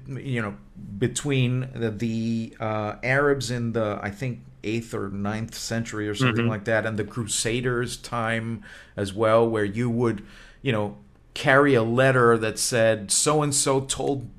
you 0.08 0.42
know, 0.42 0.56
between 0.98 1.70
the, 1.74 1.92
the 1.92 2.56
uh, 2.60 2.96
Arabs 3.04 3.52
in 3.52 3.74
the 3.74 4.00
I 4.02 4.10
think 4.10 4.40
eighth 4.64 4.94
or 4.94 5.10
ninth 5.10 5.56
century 5.56 6.08
or 6.08 6.16
something 6.16 6.44
mm-hmm. 6.44 6.50
like 6.50 6.66
that, 6.66 6.86
and 6.86 6.98
the 6.98 7.04
Crusaders' 7.04 7.98
time 7.98 8.64
as 8.96 9.14
well, 9.14 9.48
where 9.48 9.66
you 9.66 9.90
would, 9.90 10.26
you 10.62 10.72
know, 10.72 10.98
carry 11.40 11.74
a 11.74 11.84
letter 11.84 12.38
that 12.38 12.60
said 12.60 13.10
so 13.12 13.42
and 13.42 13.56
so 13.56 13.80
told 13.82 14.30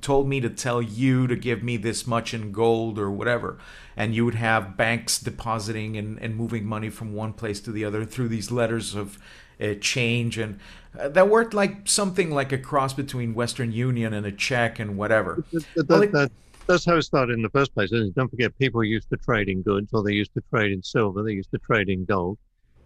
told 0.00 0.28
me 0.28 0.40
to 0.40 0.48
tell 0.48 0.80
you 0.80 1.26
to 1.26 1.34
give 1.34 1.62
me 1.62 1.76
this 1.76 2.06
much 2.06 2.32
in 2.32 2.52
gold 2.52 2.98
or 2.98 3.10
whatever 3.10 3.58
and 3.96 4.14
you 4.14 4.24
would 4.24 4.34
have 4.34 4.76
banks 4.76 5.18
depositing 5.18 5.96
and, 5.96 6.18
and 6.18 6.36
moving 6.36 6.64
money 6.64 6.90
from 6.90 7.12
one 7.12 7.32
place 7.32 7.60
to 7.60 7.72
the 7.72 7.84
other 7.84 8.04
through 8.04 8.28
these 8.28 8.50
letters 8.50 8.94
of 8.94 9.18
uh, 9.60 9.74
change 9.80 10.36
and 10.38 10.60
uh, 10.98 11.08
that 11.08 11.28
worked 11.28 11.54
like 11.54 11.88
something 11.88 12.30
like 12.30 12.52
a 12.52 12.58
cross 12.58 12.92
between 12.92 13.34
western 13.34 13.72
union 13.72 14.12
and 14.12 14.26
a 14.26 14.32
check 14.32 14.78
and 14.78 14.96
whatever 14.96 15.42
that, 15.52 15.64
that, 15.74 15.88
well, 15.88 16.00
that, 16.08 16.32
that's 16.66 16.84
how 16.84 16.96
it 16.96 17.02
started 17.02 17.34
in 17.34 17.42
the 17.42 17.50
first 17.50 17.74
place 17.74 17.90
don't 18.14 18.28
forget 18.28 18.56
people 18.58 18.82
used 18.82 19.08
to 19.10 19.16
trade 19.16 19.48
in 19.48 19.62
goods 19.62 19.90
or 19.92 20.02
they 20.02 20.12
used 20.12 20.32
to 20.34 20.42
trade 20.50 20.72
in 20.72 20.82
silver 20.82 21.22
they 21.22 21.32
used 21.32 21.50
to 21.50 21.58
trade 21.58 21.88
in 21.88 22.04
gold 22.04 22.38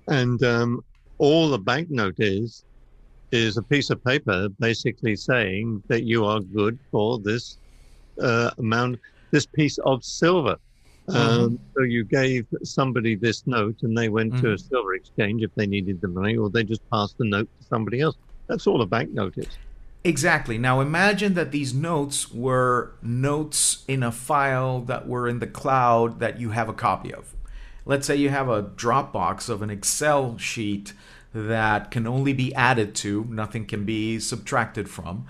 and 0.09 0.43
um, 0.43 0.83
all 1.19 1.49
the 1.49 1.59
banknote 1.59 2.19
is 2.19 2.65
is 3.31 3.57
a 3.57 3.63
piece 3.63 3.91
of 3.91 4.03
paper 4.05 4.49
basically 4.61 5.15
saying 5.15 5.83
that 5.89 6.05
you 6.05 6.25
are 6.25 6.41
good 6.41 6.79
for 6.91 7.19
this 7.19 7.59
uh, 8.21 8.51
amount, 8.59 8.99
this 9.31 9.47
piece 9.47 9.79
of 9.79 10.03
silver. 10.03 10.57
Mm-hmm. 11.09 11.17
Um, 11.17 11.61
so 11.75 11.83
you 11.83 12.05
gave 12.05 12.47
somebody 12.63 13.15
this 13.15 13.47
note 13.47 13.77
and 13.83 13.97
they 13.97 14.09
went 14.09 14.33
mm-hmm. 14.33 14.43
to 14.43 14.51
a 14.53 14.55
mm-hmm. 14.55 14.69
silver 14.69 14.95
exchange 14.95 15.43
if 15.43 15.55
they 15.55 15.67
needed 15.67 16.01
the 16.01 16.09
money, 16.09 16.37
or 16.37 16.51
they 16.51 16.65
just 16.65 16.89
passed 16.91 17.19
the 17.19 17.25
note 17.25 17.49
to 17.61 17.67
somebody 17.67 18.01
else. 18.01 18.17
That's 18.47 18.67
all 18.67 18.81
a 18.83 18.87
banknote 18.87 19.39
is. 19.39 19.59
Exactly. 20.05 20.59
Now 20.59 20.81
imagine 20.81 21.35
that 21.35 21.51
these 21.51 21.75
notes 21.75 22.33
were 22.33 22.93
notes 23.03 23.85
in 23.89 24.03
a 24.03 24.13
file 24.13 24.81
that 24.83 25.09
were 25.09 25.29
in 25.29 25.41
the 25.41 25.47
cloud 25.47 26.21
that 26.21 26.39
you 26.39 26.51
have 26.51 26.69
a 26.69 26.73
copy 26.73 27.13
of. 27.13 27.35
Let's 27.85 28.07
say 28.07 28.17
you 28.17 28.29
have 28.29 28.49
a 28.49 28.63
Dropbox 28.63 29.49
of 29.49 29.63
an 29.63 29.71
Excel 29.71 30.39
sheet 30.39 30.93
that 31.35 31.91
can 31.91 32.07
only 32.07 32.33
be 32.33 32.55
added 32.55 32.95
to, 32.97 33.27
nothing 33.29 33.67
can 33.67 33.85
be 33.85 34.19
subtracted 34.19 34.89
from. 34.89 35.27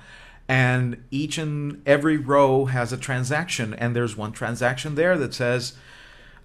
And 0.48 1.04
each 1.10 1.38
and 1.38 1.82
every 1.86 2.16
row 2.16 2.66
has 2.66 2.92
a 2.92 2.96
transaction, 2.96 3.74
and 3.74 3.94
there's 3.94 4.16
one 4.16 4.32
transaction 4.32 4.94
there 4.94 5.18
that 5.18 5.34
says, 5.34 5.74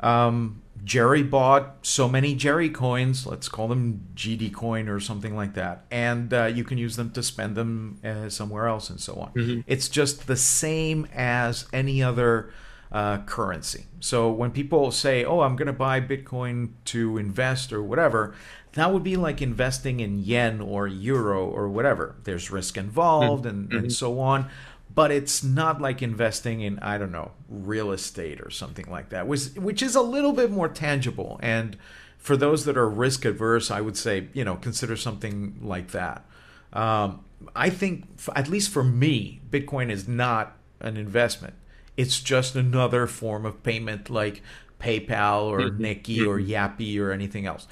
um, 0.04 0.62
Gerry 0.84 1.24
bought 1.24 1.78
so 1.82 2.10
many 2.10 2.36
Gerry 2.36 2.70
coins, 2.70 3.26
let's 3.26 3.48
call 3.48 3.68
them 3.70 4.08
GD 4.16 4.54
coin 4.54 4.90
or 4.90 5.00
something 5.00 5.36
like 5.36 5.54
that, 5.54 5.86
and 5.90 6.34
uh, 6.34 6.46
you 6.46 6.64
can 6.64 6.78
use 6.78 6.98
them 6.98 7.12
to 7.12 7.24
spend 7.24 7.56
them 7.56 8.00
uh, 8.04 8.30
somewhere 8.30 8.68
else 8.68 8.90
and 8.90 9.00
so 9.00 9.16
on. 9.16 9.32
Mm-hmm. 9.34 9.62
It's 9.66 9.88
just 9.88 10.28
the 10.28 10.36
same 10.36 11.08
as 11.14 11.68
any 11.72 12.04
other 12.04 12.52
uh, 12.92 13.20
currency. 13.20 13.86
So 14.02 14.30
when 14.30 14.52
people 14.52 14.92
say, 14.92 15.24
"Oh, 15.24 15.40
I'm 15.40 15.56
going 15.56 15.68
to 15.68 15.74
buy 15.74 16.02
Bitcoin 16.02 16.72
to 16.86 17.18
invest 17.18 17.72
or 17.72 17.82
whatever," 17.82 18.36
that 18.74 18.92
would 18.92 19.04
be 19.04 19.16
like 19.16 19.42
investing 19.42 20.00
in 20.00 20.20
yen 20.20 20.60
or 20.60 20.88
euro 20.88 21.46
or 21.46 21.70
whatever. 21.70 22.16
There's 22.24 22.52
risk 22.52 22.78
involved 22.78 23.46
and, 23.46 23.70
mm-hmm. 23.70 23.78
and 23.78 23.94
so 23.94 24.20
on. 24.20 24.50
But 24.96 25.12
it's 25.12 25.44
not 25.44 25.82
like 25.82 26.02
investing 26.02 26.62
in, 26.62 26.80
I 26.80 26.98
don't 26.98 27.12
know, 27.12 27.32
real 27.50 27.92
estate 27.92 28.42
or 28.42 28.50
something 28.50 28.90
like 28.90 29.10
that, 29.10 29.28
which, 29.28 29.46
which 29.56 29.82
is 29.82 29.96
a 29.96 30.02
little 30.02 30.34
bit 30.34 30.52
more 30.52 30.68
tangible. 30.68 31.40
And 31.42 31.78
for 32.18 32.38
those 32.38 32.66
that 32.66 32.78
are 32.78 32.88
risk 32.88 33.26
adverse, 33.26 33.72
I 33.72 33.82
would 33.82 33.98
say, 33.98 34.28
you 34.34 34.46
know, 34.46 34.56
consider 34.56 34.96
something 34.96 35.60
like 35.62 35.92
that. 35.92 36.26
Um, 36.74 37.26
I 37.56 37.70
think, 37.70 38.06
at 38.36 38.48
least 38.48 38.72
for 38.72 38.84
me, 38.84 39.42
Bitcoin 39.50 39.90
is 39.90 40.08
not 40.08 40.58
an 40.80 40.98
investment. 40.98 41.56
It's 41.98 42.20
just 42.20 42.56
another 42.56 43.08
form 43.08 43.46
of 43.46 43.64
payment 43.64 44.10
like 44.10 44.42
PayPal 44.80 45.46
or 45.46 45.60
mm-hmm. 45.60 45.84
Nequi 45.84 46.28
or 46.28 46.40
mm-hmm. 46.40 46.52
Yappy 46.52 47.00
or 47.00 47.12
anything 47.12 47.46
else 47.46 47.68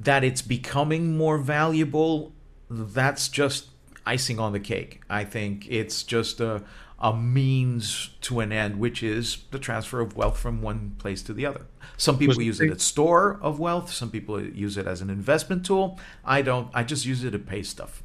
that 0.00 0.24
it's 0.24 0.42
becoming 0.42 1.16
more 1.16 1.38
valuable, 1.38 2.32
that's 2.70 3.28
just 3.28 3.68
icing 4.06 4.38
on 4.38 4.52
the 4.52 4.60
cake. 4.60 5.00
I 5.08 5.24
think 5.24 5.66
it's 5.70 6.02
just 6.02 6.40
a, 6.40 6.62
a 6.98 7.16
means 7.16 8.10
to 8.22 8.40
an 8.40 8.52
end, 8.52 8.78
which 8.78 9.02
is 9.02 9.44
the 9.50 9.58
transfer 9.58 10.00
of 10.00 10.16
wealth 10.16 10.38
from 10.38 10.62
one 10.62 10.96
place 10.98 11.22
to 11.22 11.32
the 11.32 11.46
other. 11.46 11.62
Some 11.96 12.18
people 12.18 12.40
use 12.40 12.60
it 12.60 12.70
as 12.70 12.82
store 12.82 13.38
of 13.42 13.58
wealth. 13.58 13.92
Some 13.92 14.10
people 14.10 14.42
use 14.42 14.76
it 14.76 14.86
as 14.86 15.00
an 15.00 15.10
investment 15.10 15.66
tool. 15.66 15.98
I 16.24 16.42
don't. 16.42 16.68
I 16.74 16.82
just 16.82 17.04
use 17.04 17.24
it 17.24 17.32
to 17.32 17.38
pay 17.38 17.62
stuff. 17.62 18.02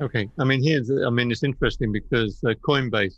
Okay. 0.00 0.28
I 0.38 0.44
mean, 0.44 0.62
here's. 0.62 0.90
I 0.90 1.10
mean, 1.10 1.30
it's 1.30 1.42
interesting 1.42 1.92
because 1.92 2.42
uh, 2.44 2.54
Coinbase 2.66 3.16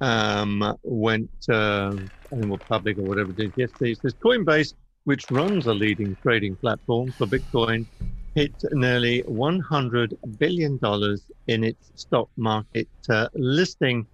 um, 0.00 0.76
went 0.82 1.30
uh, 1.48 1.96
I 2.32 2.36
think 2.36 2.60
public 2.68 2.98
or 2.98 3.02
whatever 3.02 3.30
it 3.30 3.40
is 3.40 3.52
yesterday. 3.56 3.92
It 3.92 4.00
says 4.02 4.14
Coinbase, 4.14 4.74
which 5.04 5.30
runs 5.30 5.66
a 5.66 5.74
leading 5.74 6.16
trading 6.22 6.56
platform 6.56 7.12
for 7.12 7.26
Bitcoin, 7.26 7.86
hit 8.34 8.52
nearly 8.72 9.20
100 9.20 10.16
billion 10.38 10.78
dollars 10.78 11.22
in 11.48 11.64
its 11.64 11.92
stock 11.96 12.28
market 12.36 12.88
uh, 13.08 13.28
listing 13.34 14.06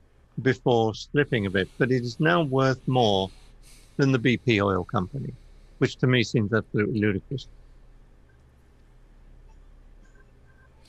before 0.43 0.95
slipping 0.95 1.47
a 1.47 1.51
bit, 1.51 1.69
but 1.79 1.91
it 1.91 2.03
is 2.03 2.19
now 2.21 2.43
worth 2.43 2.81
more 2.87 3.31
than 3.97 4.13
the 4.13 4.19
BP 4.19 4.63
oil 4.63 4.85
company, 4.85 5.33
which 5.79 5.97
to 5.97 6.07
me 6.07 6.23
seems 6.23 6.53
absolutely 6.53 7.01
ludicrous. 7.01 7.49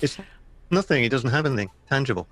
It's 0.02 0.18
nothing. 0.72 1.04
It 1.04 1.10
doesn't 1.10 1.30
have 1.32 1.46
anything 1.46 1.70
tangible. 1.90 2.28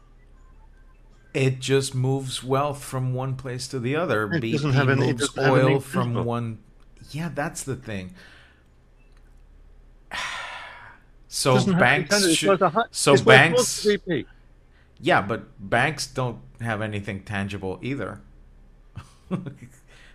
It 1.34 1.60
just 1.60 1.94
moves 1.94 2.44
wealth 2.44 2.84
from 2.84 3.14
one 3.14 3.36
place 3.36 3.68
to 3.70 3.80
the 3.80 3.96
other. 3.96 4.24
It 4.34 4.42
BP 4.42 4.52
doesn't 4.54 4.74
have 4.74 4.90
any- 4.90 5.08
moves 5.14 5.38
oil 5.38 5.80
from 5.80 6.26
one. 6.26 6.60
Yeah, 7.12 7.30
that's 7.34 7.64
the 7.64 7.76
thing. 7.76 8.14
So 11.28 11.56
Doesn't 11.56 11.74
have 11.74 11.80
banks 11.80 12.34
should. 12.34 12.62
a 12.62 12.88
So 12.92 13.14
it's 13.14 13.22
banks. 13.22 13.86
Yeah, 15.00 15.22
but 15.22 15.44
banks 15.60 16.08
don't 16.08 16.40
have 16.62 16.82
anything 16.82 17.24
tangible 17.24 17.80
either. 17.82 18.22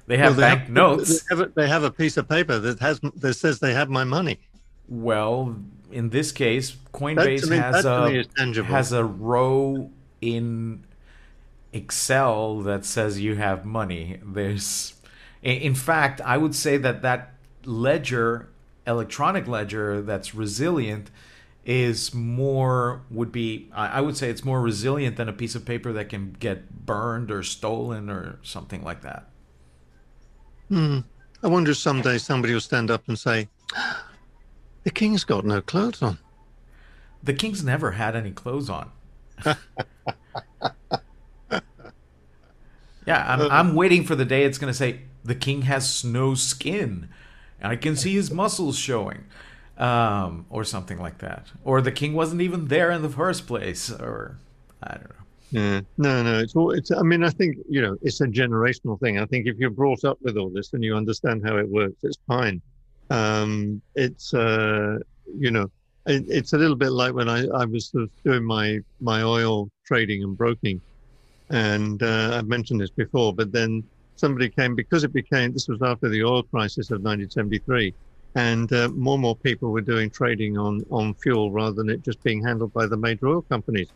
they 0.06 0.16
have 0.16 0.36
Well, 0.36 0.50
they 0.50 0.56
bank 0.56 0.68
notes. 0.68 1.22
They 1.22 1.36
have, 1.36 1.40
a, 1.40 1.52
they 1.54 1.68
have 1.68 1.84
a 1.84 1.90
piece 1.90 2.16
of 2.16 2.28
paper 2.28 2.58
that 2.58 2.80
has 2.80 3.00
that 3.16 3.34
says 3.34 3.60
they 3.60 3.74
have 3.74 3.90
my 3.90 4.04
money. 4.04 4.40
Well, 4.88 5.56
in 5.90 6.10
this 6.10 6.32
case, 6.32 6.76
Coinbase 6.92 7.48
me, 7.48 7.56
has 7.58 7.84
that 7.84 8.06
to 8.06 8.10
me 8.10 8.60
a 8.60 8.64
has 8.64 8.92
a 8.92 9.04
row 9.04 9.90
in 10.20 10.84
Excel 11.72 12.60
that 12.60 12.84
says 12.84 13.20
you 13.20 13.36
have 13.36 13.64
money. 13.64 14.18
There's, 14.22 14.94
in 15.42 15.58
in 15.58 15.74
fact, 15.74 16.20
I 16.22 16.38
would 16.38 16.54
say 16.54 16.76
that 16.78 17.02
that 17.02 17.34
ledger, 17.64 18.48
electronic 18.86 19.46
ledger, 19.46 20.02
that's 20.02 20.34
resilient, 20.34 21.10
is 21.64 22.12
more 22.12 23.02
would 23.10 23.30
be. 23.30 23.70
I 23.72 24.00
would 24.00 24.16
say 24.16 24.28
it's 24.30 24.44
more 24.44 24.60
resilient 24.60 25.16
than 25.16 25.28
a 25.28 25.32
piece 25.32 25.54
of 25.54 25.64
paper 25.64 25.92
that 25.92 26.08
can 26.08 26.36
get 26.38 26.86
burned 26.86 27.30
or 27.30 27.42
stolen 27.42 28.10
or 28.10 28.38
something 28.42 28.82
like 28.82 29.02
that. 29.02 29.28
Hmm. 30.68 31.00
I 31.42 31.48
wonder 31.48 31.72
if 31.72 31.76
someday 31.76 32.18
somebody 32.18 32.54
will 32.54 32.60
stand 32.60 32.90
up 32.90 33.08
and 33.08 33.18
say, 33.18 33.48
"The 34.84 34.90
king's 34.90 35.24
got 35.24 35.44
no 35.44 35.60
clothes 35.60 36.02
on." 36.02 36.18
The 37.22 37.34
king's 37.34 37.62
never 37.62 37.92
had 37.92 38.16
any 38.16 38.32
clothes 38.32 38.68
on. 38.68 38.90
yeah, 39.44 39.56
I'm, 43.06 43.40
I'm 43.50 43.74
waiting 43.74 44.04
for 44.04 44.16
the 44.16 44.24
day 44.24 44.44
it's 44.44 44.58
going 44.58 44.72
to 44.72 44.76
say 44.76 45.02
the 45.24 45.34
king 45.34 45.62
has 45.62 46.04
no 46.04 46.34
skin. 46.34 47.08
I 47.62 47.76
can 47.76 47.96
see 47.96 48.14
his 48.14 48.30
muscles 48.30 48.78
showing. 48.78 49.24
Um, 49.78 50.46
or 50.50 50.64
something 50.64 50.98
like 50.98 51.18
that. 51.18 51.46
Or 51.64 51.80
the 51.80 51.90
king 51.90 52.12
wasn't 52.12 52.42
even 52.42 52.68
there 52.68 52.90
in 52.90 53.02
the 53.02 53.08
first 53.08 53.46
place. 53.46 53.90
Or, 53.90 54.36
I 54.82 54.94
don't 54.94 55.08
know. 55.08 55.22
Yeah. 55.52 55.80
No, 55.98 56.22
no. 56.22 56.38
It's 56.38 56.54
all. 56.54 56.70
It's. 56.72 56.90
I 56.90 57.02
mean, 57.02 57.24
I 57.24 57.30
think 57.30 57.56
you 57.68 57.82
know, 57.82 57.96
it's 58.00 58.20
a 58.20 58.26
generational 58.26 59.00
thing. 59.00 59.18
I 59.18 59.26
think 59.26 59.46
if 59.46 59.56
you're 59.58 59.70
brought 59.70 60.04
up 60.04 60.18
with 60.22 60.36
all 60.36 60.50
this 60.50 60.72
and 60.72 60.84
you 60.84 60.94
understand 60.94 61.42
how 61.44 61.56
it 61.56 61.68
works, 61.68 61.96
it's 62.02 62.18
fine. 62.26 62.60
Um, 63.10 63.82
it's. 63.94 64.32
Uh, 64.32 64.98
you 65.38 65.50
know, 65.50 65.70
it, 66.06 66.24
it's 66.28 66.52
a 66.54 66.58
little 66.58 66.76
bit 66.76 66.90
like 66.90 67.14
when 67.14 67.28
I 67.28 67.46
I 67.48 67.64
was 67.66 67.88
sort 67.88 68.04
of 68.04 68.10
doing 68.24 68.44
my 68.44 68.78
my 69.00 69.22
oil 69.22 69.70
trading 69.84 70.22
and 70.22 70.36
broking, 70.36 70.80
and 71.50 72.02
uh, 72.02 72.36
I've 72.38 72.48
mentioned 72.48 72.80
this 72.80 72.90
before, 72.90 73.34
but 73.34 73.52
then 73.52 73.84
somebody 74.22 74.48
came 74.48 74.76
because 74.76 75.02
it 75.02 75.12
became. 75.12 75.52
This 75.52 75.68
was 75.68 75.82
after 75.82 76.08
the 76.08 76.22
oil 76.22 76.44
crisis 76.44 76.90
of 76.90 77.02
1973. 77.02 77.92
And 78.36 78.72
uh, 78.72 78.88
more 78.90 79.14
and 79.14 79.22
more 79.22 79.36
people 79.36 79.72
were 79.72 79.82
doing 79.92 80.10
trading 80.10 80.56
on, 80.56 80.84
on 80.90 81.14
fuel 81.14 81.50
rather 81.50 81.74
than 81.74 81.90
it 81.90 82.02
just 82.02 82.22
being 82.22 82.42
handled 82.42 82.72
by 82.72 82.86
the 82.86 82.96
major 82.96 83.26
oil 83.28 83.42
companies. 83.42 83.92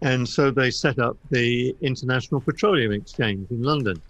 And 0.00 0.26
so 0.26 0.50
they 0.50 0.70
set 0.70 0.98
up 0.98 1.16
the 1.30 1.76
International 1.82 2.40
Petroleum 2.40 2.92
Exchange 2.92 3.46
in 3.50 3.62
London. 3.62 4.00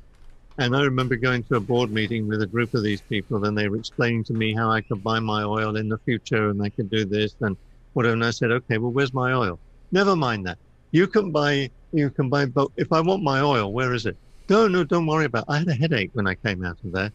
And 0.58 0.76
I 0.76 0.82
remember 0.82 1.16
going 1.16 1.42
to 1.44 1.56
a 1.56 1.60
board 1.60 1.90
meeting 1.90 2.28
with 2.28 2.42
a 2.42 2.46
group 2.46 2.72
of 2.74 2.82
these 2.82 3.02
people, 3.02 3.44
and 3.44 3.56
they 3.56 3.68
were 3.68 3.76
explaining 3.76 4.24
to 4.24 4.34
me 4.34 4.54
how 4.54 4.70
I 4.70 4.80
could 4.80 5.02
buy 5.02 5.18
my 5.20 5.42
oil 5.42 5.76
in 5.76 5.88
the 5.88 5.98
future 5.98 6.50
and 6.50 6.62
I 6.62 6.70
could 6.70 6.90
do 6.90 7.04
this 7.04 7.34
and 7.40 7.56
whatever. 7.92 8.14
And 8.14 8.24
I 8.24 8.30
said, 8.30 8.52
okay, 8.52 8.78
well, 8.78 8.92
where's 8.92 9.14
my 9.14 9.32
oil? 9.32 9.60
Never 9.92 10.16
mind 10.16 10.46
that. 10.46 10.58
You 10.92 11.06
can 11.06 11.32
buy, 11.32 11.70
you 11.92 12.10
can 12.10 12.28
buy, 12.28 12.46
but 12.46 12.68
if 12.76 12.92
I 12.92 13.00
want 13.00 13.22
my 13.22 13.40
oil, 13.40 13.72
where 13.72 13.92
is 13.94 14.06
it? 14.06 14.16
No, 14.48 14.66
no, 14.66 14.82
don't 14.84 15.06
worry 15.06 15.26
about 15.26 15.44
it. 15.44 15.52
I 15.52 15.58
had 15.58 15.68
a 15.68 15.74
headache 15.74 16.11
when 16.14 16.26
I 16.26 16.34
came 16.34 16.64
out 16.64 16.78
of 16.84 16.92
there. 16.92 17.12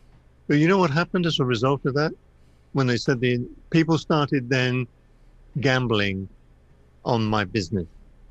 But 0.48 0.58
you 0.58 0.67
know 0.67 0.78
what 0.78 0.91
happened 0.91 1.26
as 1.26 1.39
a 1.39 1.46
result 1.46 1.86
of 1.86 1.93
that? 1.96 2.12
When 2.74 2.88
they 2.88 2.98
said 2.98 3.19
the 3.19 3.46
people 3.69 3.98
started 3.98 4.50
then 4.50 4.88
gambling 5.60 6.28
on 7.06 7.26
my 7.26 7.43
business. 7.43 7.88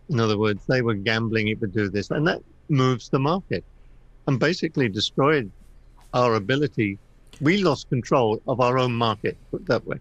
In 0.08 0.20
other 0.20 0.38
words, 0.38 0.64
they 0.66 0.82
were 0.82 0.94
gambling 0.94 1.48
it 1.48 1.60
would 1.60 1.72
do 1.72 1.88
this, 1.88 2.10
and 2.10 2.26
that 2.26 2.42
moves 2.68 3.08
the 3.08 3.18
market 3.18 3.64
and 4.26 4.38
basically 4.38 4.88
destroyed 4.88 5.50
our 6.14 6.34
ability. 6.34 6.98
We 7.40 7.62
lost 7.62 7.88
control 7.88 8.40
of 8.46 8.60
our 8.60 8.78
own 8.78 8.92
market, 8.92 9.36
put 9.50 9.66
that 9.66 9.86
way. 9.86 9.98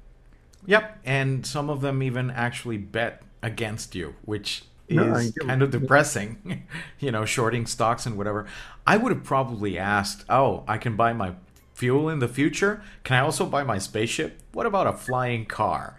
Yep. 0.65 0.99
And 1.05 1.45
some 1.45 1.69
of 1.69 1.81
them 1.81 2.03
even 2.03 2.29
actually 2.29 2.77
bet 2.77 3.23
against 3.41 3.95
you, 3.95 4.15
which 4.25 4.63
is 4.99 5.35
No, 5.37 5.45
kind 5.47 5.61
of 5.61 5.71
depressing. 5.71 6.65
you 6.99 7.11
know, 7.11 7.25
shorting 7.25 7.65
stocks 7.65 8.05
and 8.05 8.17
whatever. 8.17 8.45
I 8.85 8.97
would 8.97 9.11
have 9.11 9.23
probably 9.23 9.77
asked, 9.77 10.25
oh, 10.29 10.63
I 10.67 10.77
can 10.77 10.95
buy 10.95 11.13
my 11.13 11.33
fuel 11.73 12.09
in 12.09 12.19
the 12.19 12.27
future. 12.27 12.81
Can 13.03 13.17
I 13.17 13.21
also 13.21 13.45
buy 13.45 13.63
my 13.63 13.77
spaceship? 13.77 14.39
What 14.53 14.65
about 14.65 14.87
a 14.87 14.93
flying 14.93 15.45
car? 15.45 15.97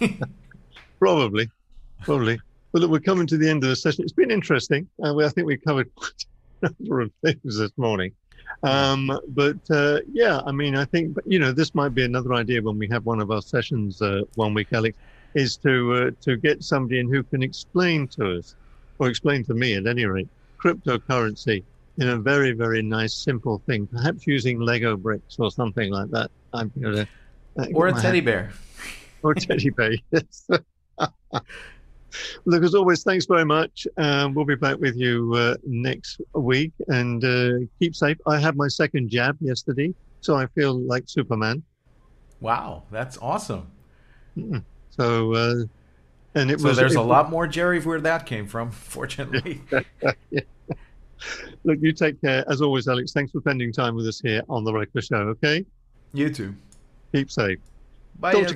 Probably, 0.98 1.50
probably. 2.02 2.40
But 2.72 2.82
look, 2.82 2.90
we're 2.90 3.00
coming 3.00 3.26
to 3.26 3.36
the 3.36 3.48
end 3.50 3.64
of 3.64 3.70
the 3.70 3.76
session. 3.76 4.04
It's 4.04 4.12
been 4.12 4.30
interesting. 4.30 4.88
Uh, 5.04 5.12
we- 5.14 5.24
I 5.24 5.28
think 5.28 5.46
we 5.46 5.56
covered 5.56 5.92
quite 5.96 6.24
a 6.62 6.70
number 6.78 7.00
of 7.00 7.10
things 7.24 7.58
this 7.58 7.72
morning. 7.76 8.12
Um, 8.62 9.10
but 9.28 9.56
uh, 9.70 9.98
yeah, 10.12 10.40
I 10.46 10.52
mean, 10.52 10.76
I 10.76 10.84
think, 10.84 11.16
you 11.26 11.38
know, 11.40 11.50
this 11.52 11.74
might 11.74 11.88
be 11.94 12.04
another 12.04 12.34
idea 12.34 12.62
when 12.62 12.78
we 12.78 12.86
have 12.88 13.04
one 13.04 13.20
of 13.20 13.30
our 13.32 13.42
sessions 13.42 14.00
uh, 14.00 14.22
one 14.36 14.54
week, 14.54 14.68
Alex, 14.72 14.96
is 15.34 15.56
to 15.58 15.94
uh, 15.94 16.10
to 16.22 16.36
get 16.36 16.62
somebody 16.62 17.00
in 17.00 17.08
who 17.08 17.22
can 17.22 17.42
explain 17.42 18.08
to 18.08 18.38
us, 18.38 18.54
or 18.98 19.08
explain 19.08 19.44
to 19.44 19.54
me 19.54 19.74
at 19.74 19.86
any 19.86 20.04
rate, 20.04 20.28
cryptocurrency 20.62 21.62
in 21.98 22.08
a 22.08 22.16
very, 22.16 22.52
very 22.52 22.82
nice, 22.82 23.14
simple 23.14 23.62
thing, 23.66 23.86
perhaps 23.86 24.26
using 24.26 24.60
Lego 24.60 24.96
bricks 24.96 25.36
or 25.38 25.50
something 25.50 25.90
like 25.90 26.10
that. 26.10 26.30
I'm 26.52 26.70
to. 26.70 27.06
Uh, 27.58 27.66
or 27.74 27.88
a 27.88 27.92
teddy 27.92 28.18
hand- 28.18 28.24
bear? 28.24 28.52
or 29.22 29.32
a 29.32 29.34
teddy 29.34 29.70
bear. 29.70 29.94
Yes. 30.10 30.48
Look, 32.44 32.62
as 32.62 32.74
always, 32.74 33.02
thanks 33.02 33.26
very 33.26 33.44
much. 33.44 33.86
Um, 33.96 34.34
we'll 34.34 34.44
be 34.44 34.54
back 34.54 34.78
with 34.78 34.96
you 34.96 35.32
uh, 35.34 35.56
next 35.64 36.20
week 36.34 36.72
and 36.88 37.24
uh, 37.24 37.66
keep 37.78 37.94
safe. 37.94 38.18
I 38.26 38.38
had 38.38 38.56
my 38.56 38.68
second 38.68 39.08
jab 39.08 39.36
yesterday, 39.40 39.94
so 40.20 40.36
I 40.36 40.46
feel 40.48 40.78
like 40.78 41.04
Superman. 41.06 41.62
Wow, 42.40 42.82
that's 42.90 43.18
awesome. 43.18 43.70
So, 44.96 45.34
uh, 45.34 45.54
and 46.34 46.50
it 46.50 46.60
So 46.60 46.68
was. 46.68 46.76
there's 46.76 46.94
it 46.94 46.98
a 46.98 47.02
lot 47.02 47.30
more 47.30 47.46
Gerry 47.46 47.80
where 47.80 48.00
that 48.00 48.26
came 48.26 48.46
from, 48.46 48.70
fortunately. 48.70 49.60
Look, 51.64 51.78
you 51.80 51.92
take 51.92 52.20
care. 52.20 52.44
As 52.50 52.60
always, 52.60 52.88
Alex, 52.88 53.12
thanks 53.12 53.30
for 53.32 53.40
spending 53.40 53.72
time 53.72 53.94
with 53.94 54.06
us 54.06 54.20
here 54.20 54.42
on 54.48 54.64
The 54.64 54.72
Regular 54.72 55.02
Show, 55.02 55.16
okay? 55.28 55.64
you 56.12 56.28
too. 56.30 56.54
Keep 57.14 57.30
safe. 57.30 57.58
Bye, 58.20 58.32
Talk 58.32 58.40
to 58.42 58.46
Esme. 58.46 58.50